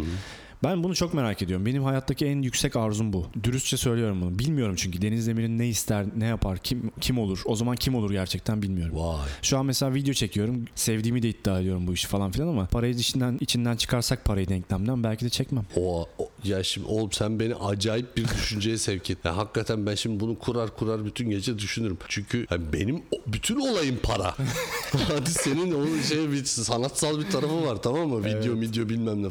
Ben 0.64 0.82
bunu 0.84 0.94
çok 0.94 1.14
merak 1.14 1.42
ediyorum. 1.42 1.66
Benim 1.66 1.84
hayattaki 1.84 2.26
en 2.26 2.42
yüksek 2.42 2.76
arzum 2.76 3.12
bu. 3.12 3.26
Dürüstçe 3.44 3.76
söylüyorum 3.76 4.20
bunu. 4.20 4.38
Bilmiyorum 4.38 4.74
çünkü 4.78 5.02
Deniz 5.02 5.26
Demir'in 5.26 5.58
ne 5.58 5.68
ister, 5.68 6.06
ne 6.16 6.24
yapar, 6.26 6.58
kim 6.58 6.90
kim 7.00 7.18
olur. 7.18 7.42
O 7.44 7.56
zaman 7.56 7.76
kim 7.76 7.94
olur 7.94 8.10
gerçekten 8.10 8.62
bilmiyorum. 8.62 8.96
Vay. 8.96 9.28
Şu 9.42 9.58
an 9.58 9.66
mesela 9.66 9.94
video 9.94 10.14
çekiyorum. 10.14 10.64
Sevdiğimi 10.74 11.22
de 11.22 11.28
iddia 11.28 11.60
ediyorum 11.60 11.86
bu 11.86 11.92
işi 11.94 12.06
falan 12.06 12.30
filan 12.30 12.48
ama 12.48 12.66
parayı 12.66 12.94
içinden 12.94 13.38
içinden 13.40 13.76
çıkarsak 13.76 14.24
parayı 14.24 14.48
denklemden 14.48 15.04
belki 15.04 15.24
de 15.24 15.30
çekmem. 15.30 15.64
O, 15.76 16.06
o- 16.18 16.28
ya 16.44 16.62
şimdi 16.62 16.86
oğlum 16.86 17.12
sen 17.12 17.40
beni 17.40 17.54
acayip 17.54 18.16
bir 18.16 18.24
düşünceye 18.28 18.78
sevk 18.78 19.10
et. 19.10 19.18
Ya 19.24 19.36
hakikaten 19.36 19.86
ben 19.86 19.94
şimdi 19.94 20.20
bunu 20.20 20.38
kurar 20.38 20.76
kurar 20.76 21.04
bütün 21.04 21.30
gece 21.30 21.58
düşünürüm. 21.58 21.98
Çünkü 22.08 22.46
hani 22.48 22.72
benim 22.72 23.02
bütün 23.26 23.60
olayım 23.60 23.98
para. 24.02 24.34
Hadi 25.08 25.30
senin 25.30 25.72
o 25.74 26.02
şey 26.02 26.30
bir 26.32 26.44
sanatsal 26.44 27.18
bir 27.20 27.30
tarafı 27.30 27.64
var 27.66 27.76
tamam 27.82 28.08
mı? 28.08 28.24
Video 28.24 28.60
video 28.60 28.88
bilmem 28.88 29.22
ne. 29.22 29.26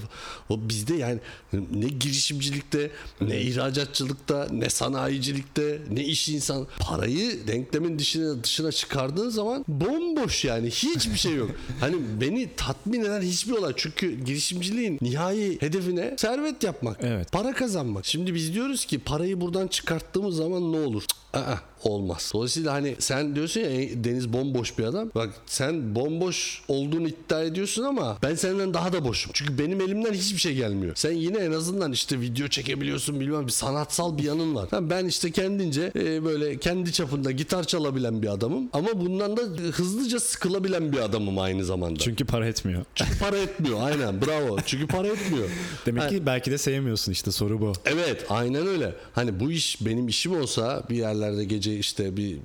O 0.50 0.70
bizde 0.70 0.96
yani 0.96 1.17
ne 1.54 1.88
girişimcilikte, 1.88 2.92
ne 3.22 3.42
ihracatçılıkta, 3.42 4.48
ne 4.52 4.70
sanayicilikte, 4.70 5.82
ne 5.92 6.04
iş 6.04 6.30
insan 6.30 6.68
parayı 6.80 7.48
denklemin 7.48 8.00
dışına 8.00 8.44
dışına 8.44 8.72
çıkardığın 8.72 9.30
zaman 9.30 9.66
bomboş 9.68 10.46
yani 10.46 10.70
hiçbir 10.70 11.18
şey 11.18 11.36
yok. 11.36 11.52
Hani 11.80 11.96
beni 12.22 12.50
tatmin 12.58 13.02
eden 13.02 13.22
hiçbir 13.22 13.52
olay. 13.52 13.74
Çünkü 13.76 14.26
girişimciliğin 14.26 14.98
nihai 15.02 15.62
hedefine 15.62 16.16
servet 16.18 16.64
yapmak. 16.64 16.98
Evet. 17.02 17.32
Para 17.32 17.54
kazanmak. 17.54 18.06
Şimdi 18.06 18.36
biz 18.36 18.54
diyoruz 18.54 18.86
ki 18.86 19.00
parayı 19.00 19.42
buradan 19.42 19.68
çıkarttığımız 19.68 20.36
zaman 20.36 20.74
ne 20.74 20.78
olur? 20.78 21.04
Aa, 21.38 21.58
olmaz. 21.84 22.32
Dolayısıyla 22.34 22.74
hani 22.74 22.96
sen 23.00 23.36
diyorsun 23.36 23.62
ya 23.62 23.68
"E, 23.82 24.04
Deniz 24.04 24.34
bomboş 24.34 24.78
bir 24.78 24.84
adam. 24.84 25.12
Bak 25.16 25.30
sen 25.46 25.96
bomboş 25.96 26.62
olduğunu 26.68 27.08
iddia 27.08 27.44
ediyorsun 27.44 27.84
ama 27.84 28.18
ben 28.24 28.36
senden 28.36 28.74
daha 28.74 28.94
da 28.94 29.06
boşum. 29.06 29.32
Çünkü 29.36 29.58
benim 29.58 29.82
elimden 29.82 30.14
hiçbir 30.14 30.38
şey 30.40 30.56
gelmiyor. 30.56 30.96
Sen 30.96 31.12
yine 31.12 31.38
en 31.38 31.52
azından 31.52 31.92
işte 31.92 32.22
video 32.22 32.48
çekebiliyorsun 32.48 33.20
bilmem 33.20 33.48
bir 33.48 33.52
sanatsal 33.52 34.18
bir 34.18 34.24
yanın 34.24 34.56
var. 34.56 34.70
Ben 34.82 35.06
işte 35.06 35.32
kendince 35.32 35.92
e, 35.96 36.26
böyle 36.26 36.58
kendi 36.60 36.92
çapında 36.94 37.32
gitar 37.32 37.64
çalabilen 37.64 38.22
bir 38.22 38.28
adamım 38.28 38.70
ama 38.74 38.88
bundan 38.96 39.38
da 39.38 39.42
hızlıca 39.72 40.20
sıkılabilen 40.20 40.92
bir 40.92 40.98
adamım 40.98 41.40
aynı 41.40 41.66
zamanda. 41.66 42.00
Çünkü 42.00 42.26
para 42.26 42.48
etmiyor. 42.48 42.86
Çünkü 42.96 43.18
para 43.20 43.38
etmiyor 43.38 43.78
aynen 43.82 44.22
bravo. 44.22 44.58
Çünkü 44.66 44.88
para 44.88 45.08
etmiyor. 45.08 45.50
Demek 45.86 46.10
ki 46.10 46.26
belki 46.26 46.52
de 46.52 46.58
sevmiyorsun 46.58 47.12
işte 47.12 47.32
soru 47.32 47.62
bu. 47.62 47.74
Evet 47.86 48.26
aynen 48.30 48.68
öyle. 48.68 48.96
Hani 49.14 49.40
bu 49.40 49.52
iş 49.52 49.86
benim 49.86 50.08
işim 50.08 50.42
olsa 50.42 50.84
bir 50.90 51.04
yerlerde 51.28 51.44
gece 51.44 51.78
işte 51.78 52.18
bir, 52.18 52.38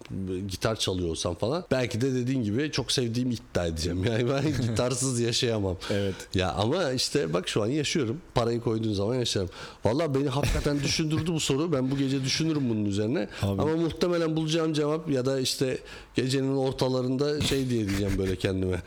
gitar 0.48 0.76
çalıyor 0.76 1.08
olsam 1.08 1.34
falan 1.34 1.64
belki 1.70 2.00
de 2.00 2.14
dediğin 2.14 2.42
gibi 2.42 2.70
çok 2.72 2.92
sevdiğimi 2.92 3.34
iddia 3.34 3.66
edeceğim. 3.66 4.04
Yani 4.12 4.28
ben 4.30 4.66
gitarsız 4.66 5.20
yaşayamam. 5.20 5.76
Evet. 5.90 6.14
Ya 6.34 6.52
ama 6.52 6.92
işte 6.92 7.32
bak 7.32 7.48
şu 7.48 7.62
an 7.62 7.66
yaşıyorum. 7.66 8.20
Parayı 8.34 8.60
koyduğun 8.60 8.92
zaman 8.92 9.14
yaşarım. 9.14 9.48
Valla 9.84 10.14
beni 10.14 10.28
hakikaten 10.28 10.80
düşündürdü 10.80 11.32
bu 11.32 11.40
soru. 11.40 11.72
Ben 11.72 11.90
bu 11.90 11.96
gece 11.96 12.24
düşünürüm 12.24 12.70
bunun 12.70 12.84
üzerine. 12.84 13.28
Abi. 13.42 13.62
Ama 13.62 13.76
muhtemelen 13.76 14.36
bulacağım 14.36 14.72
cevap 14.72 15.10
ya 15.10 15.26
da 15.26 15.40
işte 15.40 15.78
gecenin 16.14 16.56
ortalarında 16.56 17.40
şey 17.40 17.68
diye 17.70 17.88
diyeceğim 17.88 18.12
böyle 18.18 18.36
kendime. 18.36 18.82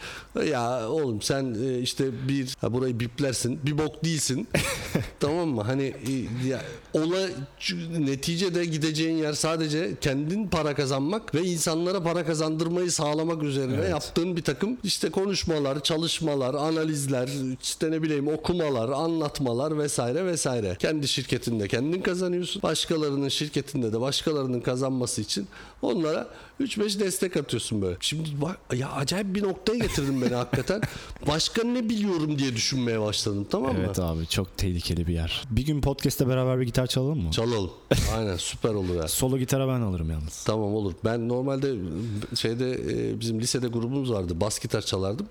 Ya 0.50 0.90
oğlum 0.90 1.22
sen 1.22 1.56
e, 1.68 1.80
işte 1.80 2.06
bir 2.28 2.56
ha 2.62 2.74
burayı 2.74 3.00
biplersin. 3.00 3.60
Bir 3.64 3.78
bok 3.78 4.04
değilsin. 4.04 4.48
tamam 5.20 5.50
mı? 5.50 5.62
Hani 5.62 5.84
e, 5.84 6.48
ya, 6.48 6.62
ola 6.94 7.30
neticede 8.00 8.66
gideceğin 8.66 9.18
yer 9.18 9.34
sadece 9.34 9.75
kendin 10.02 10.48
para 10.48 10.76
kazanmak 10.76 11.36
ve 11.36 11.44
insanlara 11.44 12.04
para 12.04 12.26
kazandırmayı 12.26 12.92
sağlamak 12.92 13.44
üzerine 13.44 13.86
yaptığın 13.86 14.38
bir 14.38 14.42
takım 14.42 14.78
işte 14.84 15.10
konuşmalar, 15.10 15.84
çalışmalar, 15.84 16.54
analizler, 16.54 17.30
işte 17.64 17.92
ne 17.92 18.02
bileyim 18.04 18.28
okumalar, 18.28 18.90
anlatmalar 18.90 19.78
vesaire 19.78 20.26
vesaire. 20.26 20.76
Kendi 20.80 21.08
şirketinde 21.08 21.68
kendin 21.68 22.02
kazanıyorsun. 22.02 22.62
Başkalarının 22.62 23.30
şirketinde 23.30 23.94
de 23.94 24.02
başkalarının 24.02 24.62
kazanması 24.62 25.22
için 25.22 25.48
onlara 25.82 26.28
3-5 26.62 27.00
destek 27.00 27.38
atıyorsun 27.38 27.82
böyle. 27.82 27.98
Şimdi 28.00 28.30
bak 28.42 28.58
ya 28.74 28.92
acayip 28.92 29.36
bir 29.36 29.44
noktaya 29.44 29.78
getirdin 29.78 30.22
beni 30.22 30.34
hakikaten. 30.34 30.82
Başka 31.28 31.64
ne 31.64 31.90
biliyorum 31.90 32.40
diye 32.40 32.56
düşünmeye 32.56 33.02
başladım 33.02 33.48
tamam 33.52 33.74
mı? 33.74 33.80
Evet 33.86 34.00
abi 34.00 34.28
çok 34.28 34.58
tehlikeli 34.58 35.08
bir 35.08 35.14
yer. 35.14 35.44
Bir 35.50 35.66
gün 35.66 35.82
podcast'te 35.82 36.28
beraber 36.28 36.60
bir 36.60 36.66
gitar 36.66 36.88
çalalım 36.88 37.20
mı? 37.20 37.32
Çalalım. 37.32 37.72
Aynen 38.18 38.38
süper 38.38 38.70
olur 38.70 38.96
ya. 38.96 39.08
Solo 39.08 39.38
gitara 39.66 39.80
ben 39.80 39.86
alırım 39.86 40.10
yalnız. 40.12 40.44
Tamam 40.44 40.74
olur. 40.74 40.94
Ben 41.06 41.30
normalde 41.30 41.74
şeyde 42.36 42.72
e, 42.72 43.20
bizim 43.20 43.40
lisede 43.40 43.68
grubumuz 43.68 44.12
vardı. 44.12 44.42
Bas 44.42 44.60
gitar 44.60 44.82
çalardım. 44.82 45.28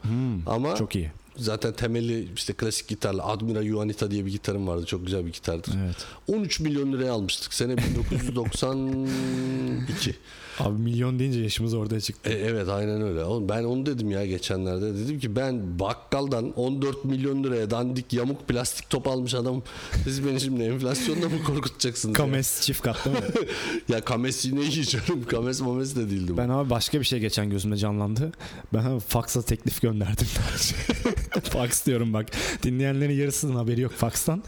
Ama 0.47 0.69
Hmm, 0.71 0.75
Çok 0.77 0.97
iyi. 0.97 1.11
Zaten 1.37 1.73
temeli 1.73 2.29
işte 2.37 2.53
klasik 2.53 2.89
gitarla 2.89 3.27
Admira 3.27 3.65
Juanita 3.65 4.11
diye 4.11 4.27
bir 4.27 4.31
gitarım 4.31 4.67
vardı. 4.69 4.87
Çok 4.87 5.05
güzel 5.07 5.27
bir 5.27 5.33
gitardır. 5.33 5.75
Evet. 5.85 5.97
13 6.29 6.61
milyon 6.61 6.93
liraya 6.93 7.13
almıştık. 7.13 7.55
Sene 7.55 7.77
1992. 7.79 10.15
Abi 10.59 10.83
milyon 10.83 11.19
deyince 11.19 11.41
yaşımız 11.41 11.75
ortaya 11.75 12.01
çıktı. 12.01 12.31
E, 12.31 12.33
evet 12.33 12.69
aynen 12.69 13.03
öyle. 13.03 13.25
Oğlum 13.25 13.49
Ben 13.49 13.65
onu 13.65 13.87
dedim 13.87 14.11
ya 14.11 14.27
geçenlerde. 14.27 14.95
Dedim 14.95 15.19
ki 15.19 15.37
ben 15.37 15.79
bakkaldan 15.79 16.53
14 16.53 17.05
milyon 17.05 17.45
liraya 17.45 17.71
dandik 17.71 18.13
yamuk 18.13 18.49
plastik 18.49 18.91
top 18.91 19.09
almış 19.09 19.35
adam. 19.35 19.63
Siz 20.05 20.27
beni 20.27 20.41
şimdi 20.41 20.63
enflasyonla 20.63 21.29
mı 21.29 21.43
korkutacaksınız? 21.47 22.19
ya? 22.19 22.25
Kames 22.25 22.61
çift 22.61 22.83
kat 22.83 23.05
değil 23.05 23.17
mi? 23.17 23.23
ya 23.89 24.01
kames 24.01 24.45
yine 24.45 24.63
iyi 24.63 24.85
canım. 24.85 25.25
Kames 25.29 25.61
mames 25.61 25.97
de 25.97 26.11
değildi 26.11 26.33
bu. 26.33 26.37
ben 26.37 26.49
abi 26.49 26.71
başka 26.71 27.01
bir 27.01 27.05
şey 27.05 27.21
geçen 27.21 27.51
gözümde 27.51 27.77
canlandı. 27.77 28.33
Ben 28.73 28.99
fax'a 28.99 29.43
teklif 29.43 29.83
gönderdim. 29.83 30.27
Fax 31.51 31.87
diyorum 31.87 32.13
bak. 32.13 32.27
Dinleyenlerin 32.63 33.15
yarısının 33.15 33.55
haberi 33.55 33.81
yok 33.81 33.93
fax'tan. 33.93 34.43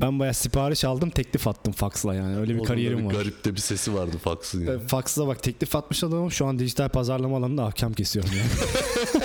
Ben 0.00 0.18
bayağı 0.18 0.34
sipariş 0.34 0.84
aldım 0.84 1.10
teklif 1.10 1.48
attım 1.48 1.72
fax'la 1.72 2.14
yani. 2.14 2.36
Öyle 2.36 2.54
bir 2.54 2.64
kariyerim 2.64 3.06
var. 3.06 3.12
Garip 3.12 3.44
de 3.44 3.54
bir 3.54 3.60
sesi 3.60 3.94
vardı 3.94 4.16
Fox'ın 4.24 4.66
ya. 4.66 4.72
E, 4.74 4.78
Fax'la 4.78 5.26
bak 5.26 5.42
teklif 5.42 5.76
atmış 5.76 6.04
adamım 6.04 6.30
şu 6.30 6.46
an 6.46 6.58
dijital 6.58 6.88
pazarlama 6.88 7.36
alanında 7.36 7.64
ahkam 7.64 7.92
kesiyorum 7.92 8.30
yani. 8.36 8.50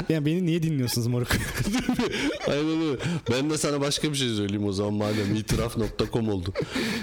yani 0.08 0.26
beni 0.26 0.46
niye 0.46 0.62
dinliyorsunuz 0.62 1.06
moruk? 1.06 1.28
Aynen 2.48 2.82
öyle. 2.82 2.98
Ben 3.30 3.50
de 3.50 3.58
sana 3.58 3.80
başka 3.80 4.10
bir 4.10 4.16
şey 4.16 4.28
söyleyeyim 4.28 4.66
o 4.66 4.72
zaman 4.72 4.94
madem 4.94 5.36
itiraf.com 5.36 6.28
oldu. 6.28 6.52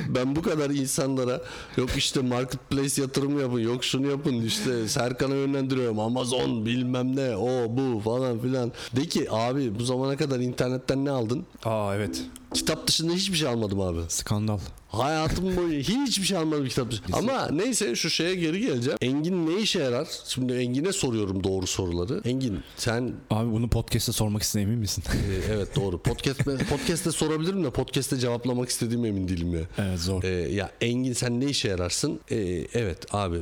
Ben 0.09 0.35
bu 0.35 0.41
kadar 0.41 0.69
insanlara 0.69 1.41
yok 1.77 1.89
işte 1.97 2.21
marketplace 2.21 3.01
yatırımı 3.01 3.41
yapın 3.41 3.59
yok 3.59 3.83
şunu 3.83 4.07
yapın 4.07 4.33
işte 4.33 4.87
Serkan'a 4.87 5.35
yönlendiriyorum 5.35 5.99
Amazon 5.99 6.65
bilmem 6.65 7.15
ne 7.15 7.35
o 7.37 7.77
bu 7.77 7.99
falan 7.99 8.39
filan. 8.39 8.71
De 8.95 9.05
ki 9.05 9.31
abi 9.31 9.79
bu 9.79 9.83
zamana 9.83 10.17
kadar 10.17 10.39
internetten 10.39 11.05
ne 11.05 11.11
aldın? 11.11 11.45
Aa 11.65 11.95
evet. 11.95 12.21
Kitap 12.53 12.87
dışında 12.87 13.13
hiçbir 13.13 13.37
şey 13.37 13.47
almadım 13.47 13.81
abi. 13.81 13.99
Skandal. 14.07 14.59
Hayatım 14.87 15.57
boyunca 15.57 15.77
hiçbir 16.05 16.23
şey 16.25 16.37
almadım 16.37 16.67
kitap 16.67 16.91
dışında. 16.91 17.17
Ama 17.17 17.47
neyse 17.51 17.95
şu 17.95 18.09
şeye 18.09 18.35
geri 18.35 18.59
geleceğim. 18.61 18.97
Engin 19.01 19.47
ne 19.47 19.61
işe 19.61 19.79
yarar? 19.79 20.07
Şimdi 20.27 20.53
Engin'e 20.53 20.93
soruyorum 20.93 21.43
doğru 21.43 21.67
soruları. 21.67 22.21
Engin 22.25 22.59
sen 22.77 23.13
Abi 23.29 23.51
bunu 23.51 23.69
podcast'te 23.69 24.11
sormak 24.11 24.41
istediğin 24.41 24.67
emin 24.67 24.79
misin? 24.79 25.03
Ee, 25.13 25.53
evet 25.53 25.75
doğru. 25.75 26.01
Podcast 26.01 26.39
podcast'te 26.69 27.11
sorabilirim 27.11 27.63
de 27.63 27.69
podcast'te 27.69 28.17
cevaplamak 28.17 28.69
istediğim 28.69 29.05
emin 29.05 29.27
değilim 29.27 29.53
ya. 29.53 29.61
evet 29.77 29.99
zor. 29.99 30.23
Ee, 30.23 30.27
ya 30.53 30.71
Engin 30.81 31.13
sen 31.13 31.39
ne 31.41 31.45
işe 31.45 31.67
yararsın? 31.69 32.19
Ee, 32.31 32.37
evet 32.73 33.13
abi 33.15 33.37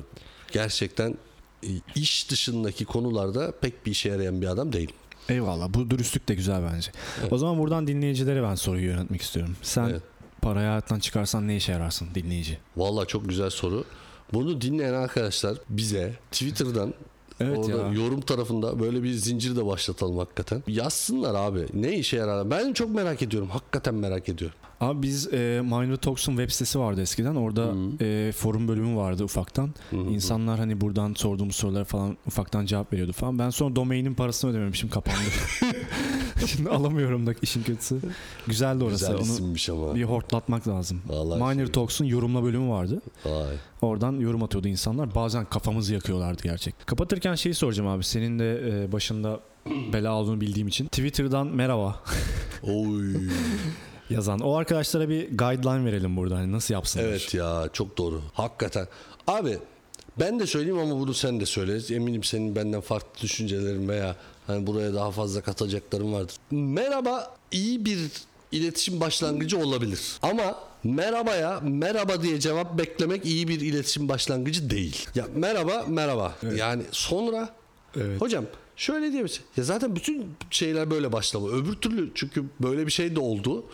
gerçekten 0.52 1.18
e, 1.64 1.68
iş 1.96 2.32
dışındaki 2.32 2.86
konularda 2.86 3.52
pek 3.62 3.86
bir 3.86 3.92
işe 3.92 4.10
yarayan 4.10 4.42
bir 4.42 4.48
adam 4.48 4.74
değilim. 4.74 4.96
Eyvallah. 5.30 5.74
Bu 5.74 5.90
dürüstlük 5.90 6.30
de 6.30 6.36
güzel 6.36 6.62
bence. 6.74 6.92
O 7.32 7.38
zaman 7.38 7.58
buradan 7.60 7.88
dinleyicilere 7.88 8.44
ben 8.44 8.56
soruyu 8.56 8.86
yöneltmek 8.86 9.22
istiyorum. 9.22 9.56
Sen 9.62 9.90
Evet. 9.90 10.02
parayı 10.42 10.68
hayattan 10.68 11.00
çıkarsan 11.00 11.48
ne 11.48 11.56
işe 11.56 11.72
yararsın 11.72 12.08
dinleyici? 12.16 12.58
Valla 12.78 13.06
çok 13.06 13.30
güzel 13.30 13.50
soru. 13.50 13.84
Bunu 14.34 14.62
dinleyen 14.62 14.94
arkadaşlar 14.94 15.58
bize 15.70 16.14
Twitter'dan 16.32 16.94
Evet 17.40 17.58
orada 17.58 17.72
ya. 17.88 17.94
yorum 17.94 18.22
tarafında 18.22 18.80
böyle 18.80 19.04
bir 19.04 19.14
zincir 19.14 19.56
de 19.56 19.66
başlatalım 19.66 20.18
hakikaten. 20.18 20.64
Yazsınlar 20.68 21.36
abi. 21.36 21.66
Ne 21.74 21.94
işe 21.98 22.18
yarar? 22.18 22.50
Ben 22.52 22.74
çok 22.74 22.96
merak 22.96 23.22
ediyorum. 23.22 23.50
Hakikaten 23.50 23.96
merak 23.96 24.30
ediyorum. 24.30 24.58
Abi 24.82 25.02
biz 25.02 25.34
e, 25.34 25.62
Minor 25.64 25.96
Talks'un 25.96 26.32
web 26.32 26.50
sitesi 26.50 26.80
vardı 26.80 27.02
eskiden. 27.02 27.36
Orada 27.36 27.74
e, 28.02 28.32
forum 28.32 28.68
bölümü 28.68 28.96
vardı 28.96 29.24
ufaktan. 29.24 29.70
İnsanlar 29.92 30.60
hani 30.60 30.82
buradan 30.82 31.14
sorduğumuz 31.14 31.56
sorulara 31.56 31.84
falan 31.86 32.18
ufaktan 32.28 32.66
cevap 32.66 32.94
veriyordu 32.94 33.14
falan. 33.14 33.40
Ben 33.40 33.50
sonra 33.50 33.76
domainin 33.76 34.14
parasını 34.14 34.52
ödememişim 34.52 34.90
kapandı. 34.90 35.20
Şimdi 36.46 36.70
alamıyorum 36.70 37.28
da 37.28 37.34
işin 37.42 37.64
kötüsü. 37.64 38.00
Güzeldi 38.48 38.84
orası. 38.84 39.08
Güzel 39.12 39.20
isimmiş 39.24 39.70
ama. 39.70 39.96
bir 39.96 40.04
hortlatmak 40.04 40.68
lazım. 40.68 41.02
Vallahi 41.08 41.40
Minor 41.40 41.66
şey- 41.66 41.72
Talks'un 41.74 42.06
yorumla 42.06 42.44
bölümü 42.44 42.70
vardı. 42.70 43.02
Vay. 43.26 43.56
Oradan 43.82 44.20
yorum 44.20 44.44
atıyordu 44.44 44.68
insanlar. 44.68 45.16
Bazen 45.16 45.46
kafamızı 45.46 45.94
yakıyorlardı 45.94 46.44
gerçekten. 46.44 46.86
Kapatırken 46.86 47.36
şeyi 47.36 47.56
soracağım 47.56 47.90
abi. 47.90 48.04
Senin 48.04 48.40
de 48.40 48.84
e, 48.84 48.92
başında 48.92 49.40
bela 49.94 50.14
olduğunu 50.14 50.42
bildiğim 50.42 50.68
için. 50.68 50.86
Twitter'dan 50.86 51.48
merhaba 51.48 52.04
Oy. 52.64 53.16
yazan. 54.10 54.40
O 54.40 54.56
arkadaşlara 54.56 55.10
bir 55.10 55.38
guideline 55.38 55.86
verelim 55.86 56.18
burada. 56.18 56.36
Hani 56.36 56.52
nasıl 56.52 56.74
yapsınlar? 56.74 57.06
evet 57.06 57.34
ya 57.34 57.70
çok 57.74 57.98
doğru. 57.98 58.22
Hakikaten. 58.34 58.88
Abi 59.28 59.58
ben 60.20 60.40
de 60.40 60.48
söyleyeyim 60.48 60.80
ama 60.80 61.00
bunu 61.00 61.14
sen 61.14 61.40
de 61.40 61.46
söyle. 61.46 61.96
Eminim 61.96 62.24
senin 62.24 62.56
benden 62.56 62.82
farklı 62.82 63.22
düşüncelerin 63.22 63.88
veya 63.90 64.16
hani 64.48 64.68
buraya 64.68 64.94
daha 64.94 65.12
fazla 65.12 65.42
katacakların 65.42 66.14
vardır. 66.14 66.36
Merhaba 66.52 67.36
iyi 67.52 67.86
bir 67.86 68.00
iletişim 68.52 69.00
başlangıcı 69.00 69.58
olabilir. 69.60 70.18
Ama 70.22 70.56
merhabaya 70.84 71.60
merhaba 71.64 72.24
diye 72.24 72.40
cevap 72.40 72.78
beklemek 72.78 73.26
iyi 73.26 73.48
bir 73.48 73.60
iletişim 73.62 74.10
başlangıcı 74.10 74.70
değil. 74.70 75.08
Ya 75.16 75.26
merhaba 75.36 75.86
merhaba. 75.88 76.36
Yani 76.56 76.84
sonra 76.92 77.50
Evet. 77.96 78.22
hocam 78.22 78.46
şöyle 78.76 79.12
diye 79.12 79.24
misin? 79.24 79.42
Ya 79.58 79.64
zaten 79.64 79.96
bütün 79.96 80.26
şeyler 80.52 80.92
böyle 80.92 81.12
başlama. 81.12 81.50
Öbür 81.50 81.74
türlü 81.74 82.12
çünkü 82.16 82.44
böyle 82.60 82.86
bir 82.86 82.92
şey 82.92 83.16
de 83.16 83.20
oldu. 83.20 83.66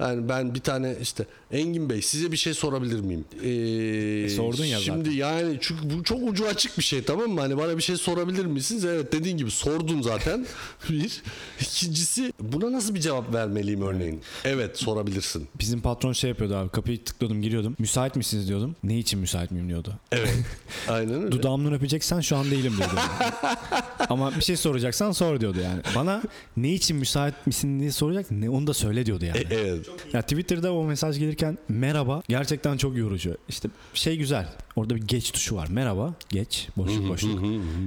Yani 0.00 0.28
ben 0.28 0.54
bir 0.54 0.60
tane 0.60 0.96
işte 1.02 1.26
Engin 1.52 1.90
Bey 1.90 2.02
size 2.02 2.32
bir 2.32 2.36
şey 2.36 2.54
sorabilir 2.54 3.00
miyim? 3.00 3.24
Ee, 3.34 4.28
sordun 4.28 4.64
ya 4.64 4.78
Şimdi 4.78 5.14
yani 5.14 5.58
çünkü 5.60 5.82
bu 5.90 6.04
çok 6.04 6.28
ucu 6.30 6.46
açık 6.46 6.78
bir 6.78 6.82
şey 6.82 7.02
tamam 7.02 7.30
mı? 7.30 7.40
Hani 7.40 7.56
bana 7.56 7.76
bir 7.76 7.82
şey 7.82 7.96
sorabilir 7.96 8.46
misiniz? 8.46 8.84
Evet 8.84 9.12
dediğin 9.12 9.36
gibi 9.36 9.50
sordum 9.50 10.02
zaten. 10.02 10.46
bir. 10.90 11.22
İkincisi 11.60 12.32
buna 12.40 12.72
nasıl 12.72 12.94
bir 12.94 13.00
cevap 13.00 13.34
vermeliyim 13.34 13.82
örneğin? 13.82 14.20
Evet 14.44 14.78
sorabilirsin. 14.78 15.48
Bizim 15.58 15.80
patron 15.80 16.12
şey 16.12 16.30
yapıyordu 16.30 16.56
abi. 16.56 16.68
Kapıyı 16.68 17.04
tıklıyordum 17.04 17.42
giriyordum. 17.42 17.76
Müsait 17.78 18.16
misiniz 18.16 18.48
diyordum. 18.48 18.76
Ne 18.82 18.98
için 18.98 19.20
müsait 19.20 19.50
miyim 19.50 19.68
diyordu. 19.68 19.94
Evet. 20.12 20.34
Aynen 20.88 21.14
öyle. 21.14 21.32
Dudağımdan 21.32 21.72
öpeceksen 21.72 22.20
şu 22.20 22.36
an 22.36 22.50
değilim 22.50 22.74
diyordu. 22.76 22.94
Ama 24.08 24.36
bir 24.36 24.44
şey 24.44 24.56
soracaksan 24.56 25.12
sor 25.12 25.40
diyordu 25.40 25.58
yani. 25.62 25.80
Bana 25.96 26.22
ne 26.56 26.72
için 26.72 26.96
müsait 26.96 27.46
misin 27.46 27.80
diye 27.80 27.92
soracak 27.92 28.30
ne 28.30 28.50
onu 28.50 28.66
da 28.66 28.74
söyle 28.74 29.06
diyordu 29.06 29.24
yani. 29.24 29.38
E, 29.38 29.46
evet. 29.50 29.81
Ya 30.12 30.22
Twitter'da 30.22 30.72
o 30.74 30.84
mesaj 30.84 31.18
gelirken 31.18 31.58
merhaba 31.68 32.22
gerçekten 32.28 32.76
çok 32.76 32.96
yorucu. 32.96 33.36
İşte 33.48 33.68
şey 33.94 34.16
güzel. 34.16 34.48
Orada 34.76 34.96
bir 34.96 35.02
geç 35.02 35.30
tuşu 35.32 35.56
var. 35.56 35.68
Merhaba, 35.70 36.14
geç, 36.28 36.68
boşluk 36.76 37.08
boşluk. 37.08 37.42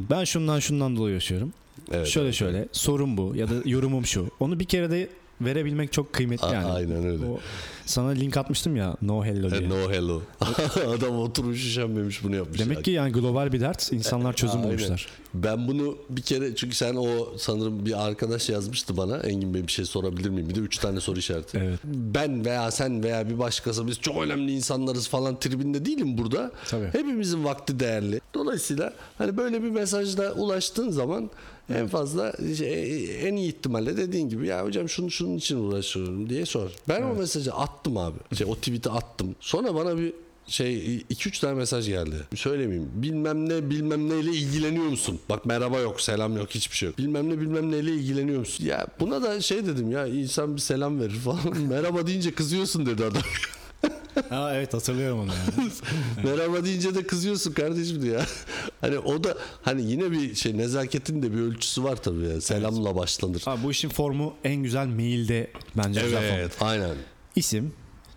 Ben 0.09 0.23
şundan 0.23 0.59
şundan 0.59 0.97
dolayı 0.97 1.13
yaşıyorum. 1.13 1.53
Evet, 1.91 2.07
şöyle 2.07 2.25
evet, 2.27 2.35
şöyle. 2.35 2.67
Sorun 2.71 3.17
bu 3.17 3.33
ya 3.35 3.49
da 3.49 3.53
yorumum 3.65 4.05
şu. 4.05 4.27
Onu 4.39 4.59
bir 4.59 4.65
kere 4.65 4.91
de 4.91 5.09
verebilmek 5.41 5.93
çok 5.93 6.13
kıymetli 6.13 6.45
A- 6.45 6.53
yani. 6.53 6.65
aynen 6.65 7.05
öyle. 7.05 7.25
O, 7.25 7.39
sana 7.85 8.09
link 8.09 8.37
atmıştım 8.37 8.75
ya 8.75 8.95
no 9.01 9.25
hello 9.25 9.51
diye. 9.51 9.69
No 9.69 9.91
hello. 9.91 10.21
Adam 10.97 11.19
oturmuş 11.19 11.65
üşenmemiş 11.65 12.23
bunu 12.23 12.35
yapmış. 12.35 12.59
Demek 12.59 12.75
yani. 12.75 12.83
ki 12.83 12.91
yani 12.91 13.11
global 13.11 13.53
bir 13.53 13.61
dert. 13.61 13.91
insanlar 13.91 14.33
çözüm 14.33 14.57
Aynen. 14.57 14.69
bulmuşlar. 14.69 15.07
Ben 15.33 15.67
bunu 15.67 15.97
bir 16.09 16.21
kere 16.21 16.55
çünkü 16.55 16.75
sen 16.75 16.95
o 16.95 17.37
sanırım 17.37 17.85
bir 17.85 18.05
arkadaş 18.05 18.49
yazmıştı 18.49 18.97
bana 18.97 19.17
Engin 19.17 19.53
Bey 19.53 19.67
bir 19.67 19.71
şey 19.71 19.85
sorabilir 19.85 20.29
miyim? 20.29 20.49
Bir 20.49 20.55
de 20.55 20.59
üç 20.59 20.77
tane 20.77 20.99
soru 20.99 21.19
işareti. 21.19 21.57
Evet. 21.57 21.79
Ben 21.83 22.45
veya 22.45 22.71
sen 22.71 23.03
veya 23.03 23.29
bir 23.29 23.39
başkası 23.39 23.87
biz 23.87 23.99
çok 23.99 24.23
önemli 24.23 24.51
insanlarız 24.51 25.07
falan 25.07 25.39
tribinde 25.39 25.85
değilim 25.85 26.17
burada. 26.17 26.51
Tabii. 26.69 26.85
Hepimizin 26.85 27.43
vakti 27.43 27.79
değerli. 27.79 28.21
Dolayısıyla 28.33 28.93
hani 29.17 29.37
böyle 29.37 29.63
bir 29.63 29.69
mesajla 29.69 30.33
ulaştığın 30.33 30.89
zaman 30.89 31.29
en 31.69 31.87
fazla 31.87 32.33
şey, 32.57 33.27
en 33.29 33.35
iyi 33.35 33.47
ihtimalle 33.47 33.97
dediğin 33.97 34.29
gibi 34.29 34.47
ya 34.47 34.65
hocam 34.65 34.89
şunu 34.89 35.11
şunun 35.11 35.37
için 35.37 35.57
uğraşıyorum 35.57 36.29
diye 36.29 36.45
sor. 36.45 36.69
Ben 36.89 37.01
o 37.01 37.15
mesajı 37.15 37.53
attım 37.75 37.97
abi. 37.97 38.17
Şey, 38.35 38.47
o 38.47 38.55
tweet'i 38.55 38.89
attım. 38.89 39.35
Sonra 39.39 39.75
bana 39.75 39.97
bir 39.97 40.13
şey 40.47 40.97
2-3 40.97 41.41
tane 41.41 41.53
mesaj 41.53 41.87
geldi. 41.87 42.15
Söylemeyeyim. 42.35 42.89
Bilmem 42.95 43.49
ne 43.49 43.69
bilmem 43.69 44.09
neyle 44.09 44.31
ilgileniyor 44.31 44.85
musun? 44.85 45.19
Bak 45.29 45.45
merhaba 45.45 45.79
yok, 45.79 46.01
selam 46.01 46.37
yok, 46.37 46.49
hiçbir 46.49 46.75
şey 46.75 46.89
yok. 46.89 46.97
Bilmem 46.97 47.29
ne 47.29 47.39
bilmem 47.39 47.71
neyle 47.71 47.91
ilgileniyor 47.91 48.39
musun? 48.39 48.65
Ya 48.65 48.87
buna 48.99 49.23
da 49.23 49.41
şey 49.41 49.65
dedim 49.65 49.91
ya 49.91 50.07
insan 50.07 50.55
bir 50.55 50.61
selam 50.61 50.99
verir 50.99 51.19
falan. 51.19 51.57
merhaba 51.69 52.07
deyince 52.07 52.33
kızıyorsun 52.33 52.85
dedi 52.85 53.05
adam. 53.05 53.21
Ha 54.29 54.51
evet 54.55 54.73
hatırlıyorum 54.73 55.19
onu 55.19 55.29
yani. 55.29 55.71
merhaba 56.37 56.65
deyince 56.65 56.95
de 56.95 57.07
kızıyorsun 57.07 57.53
kardeşim 57.53 58.13
ya. 58.13 58.25
Hani 58.81 58.99
o 58.99 59.23
da 59.23 59.37
hani 59.61 59.91
yine 59.91 60.11
bir 60.11 60.35
şey 60.35 60.57
nezaketin 60.57 61.23
de 61.23 61.33
bir 61.33 61.39
ölçüsü 61.39 61.83
var 61.83 61.95
tabii 61.95 62.23
ya. 62.27 62.41
Selamla 62.41 62.95
başlanır. 62.95 63.41
Ha, 63.45 63.57
bu 63.63 63.71
işin 63.71 63.89
formu 63.89 64.33
en 64.43 64.55
güzel 64.55 64.87
mailde 64.87 65.51
bence 65.77 66.01
güzel 66.01 66.29
form. 66.29 66.39
Evet, 66.39 66.51
aynen. 66.61 66.95
İsim, 67.35 67.73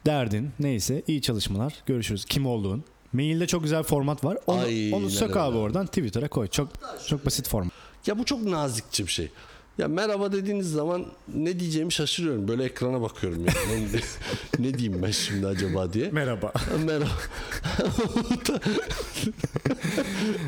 derdin 0.06 0.50
neyse 0.60 1.02
iyi 1.06 1.22
çalışmalar. 1.22 1.74
Görüşürüz. 1.86 2.24
Kim 2.24 2.46
olduğun. 2.46 2.84
Mailde 3.12 3.46
çok 3.46 3.62
güzel 3.62 3.82
format 3.82 4.24
var. 4.24 4.38
Onu, 4.46 4.60
Aynen 4.60 4.92
onu 4.92 5.10
sök 5.10 5.36
abi 5.36 5.56
oradan 5.56 5.86
Twitter'a 5.86 6.28
koy. 6.28 6.46
Çok 6.48 6.68
çok 7.06 7.26
basit 7.26 7.48
form. 7.48 7.68
Ya 8.06 8.18
bu 8.18 8.24
çok 8.24 8.42
nazikçe 8.42 9.06
bir 9.06 9.10
şey. 9.10 9.30
Ya 9.78 9.88
merhaba 9.88 10.32
dediğiniz 10.32 10.70
zaman 10.70 11.06
ne 11.34 11.60
diyeceğimi 11.60 11.92
şaşırıyorum. 11.92 12.48
Böyle 12.48 12.64
ekrana 12.64 13.00
bakıyorum 13.00 13.44
ya. 13.44 13.52
ne, 13.70 14.00
ne 14.68 14.78
diyeyim 14.78 15.02
ben 15.02 15.10
şimdi 15.10 15.46
acaba 15.46 15.92
diye. 15.92 16.10
Merhaba. 16.10 16.52
Merhaba. 16.84 17.10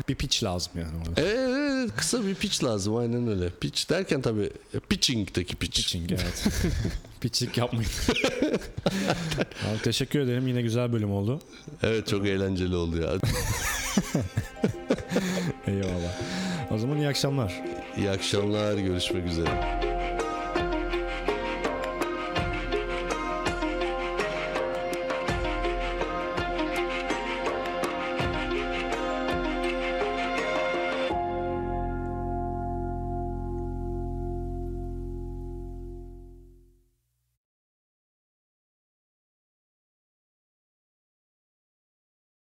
bir 0.09 0.15
pitch 0.15 0.43
lazım 0.43 0.73
yani 0.75 0.91
orada. 1.09 1.21
Evet, 1.21 1.49
kısa 1.87 2.25
bir 2.27 2.35
pitch 2.35 2.63
lazım 2.63 2.95
aynen 2.95 3.27
öyle. 3.27 3.49
Pitch 3.49 3.89
derken 3.89 4.21
tabii 4.21 4.49
pitching'deki 4.89 5.55
pitch. 5.55 5.77
Pitching 5.77 6.11
evet. 6.11 6.47
Pitching 7.21 7.57
yapmayın. 7.57 7.89
abi, 9.71 9.81
teşekkür 9.83 10.19
ederim. 10.19 10.47
Yine 10.47 10.61
güzel 10.61 10.93
bölüm 10.93 11.11
oldu. 11.11 11.39
Evet 11.83 12.07
çok 12.07 12.27
eğlenceli 12.27 12.75
oldu 12.75 12.97
ya. 12.97 13.07
Eyvallah. 15.67 16.21
O 16.71 16.77
zaman 16.77 16.97
iyi 16.97 17.07
akşamlar. 17.07 17.61
İyi 17.97 18.09
akşamlar 18.09 18.77
görüşmek 18.77 19.27
üzere. 19.27 19.90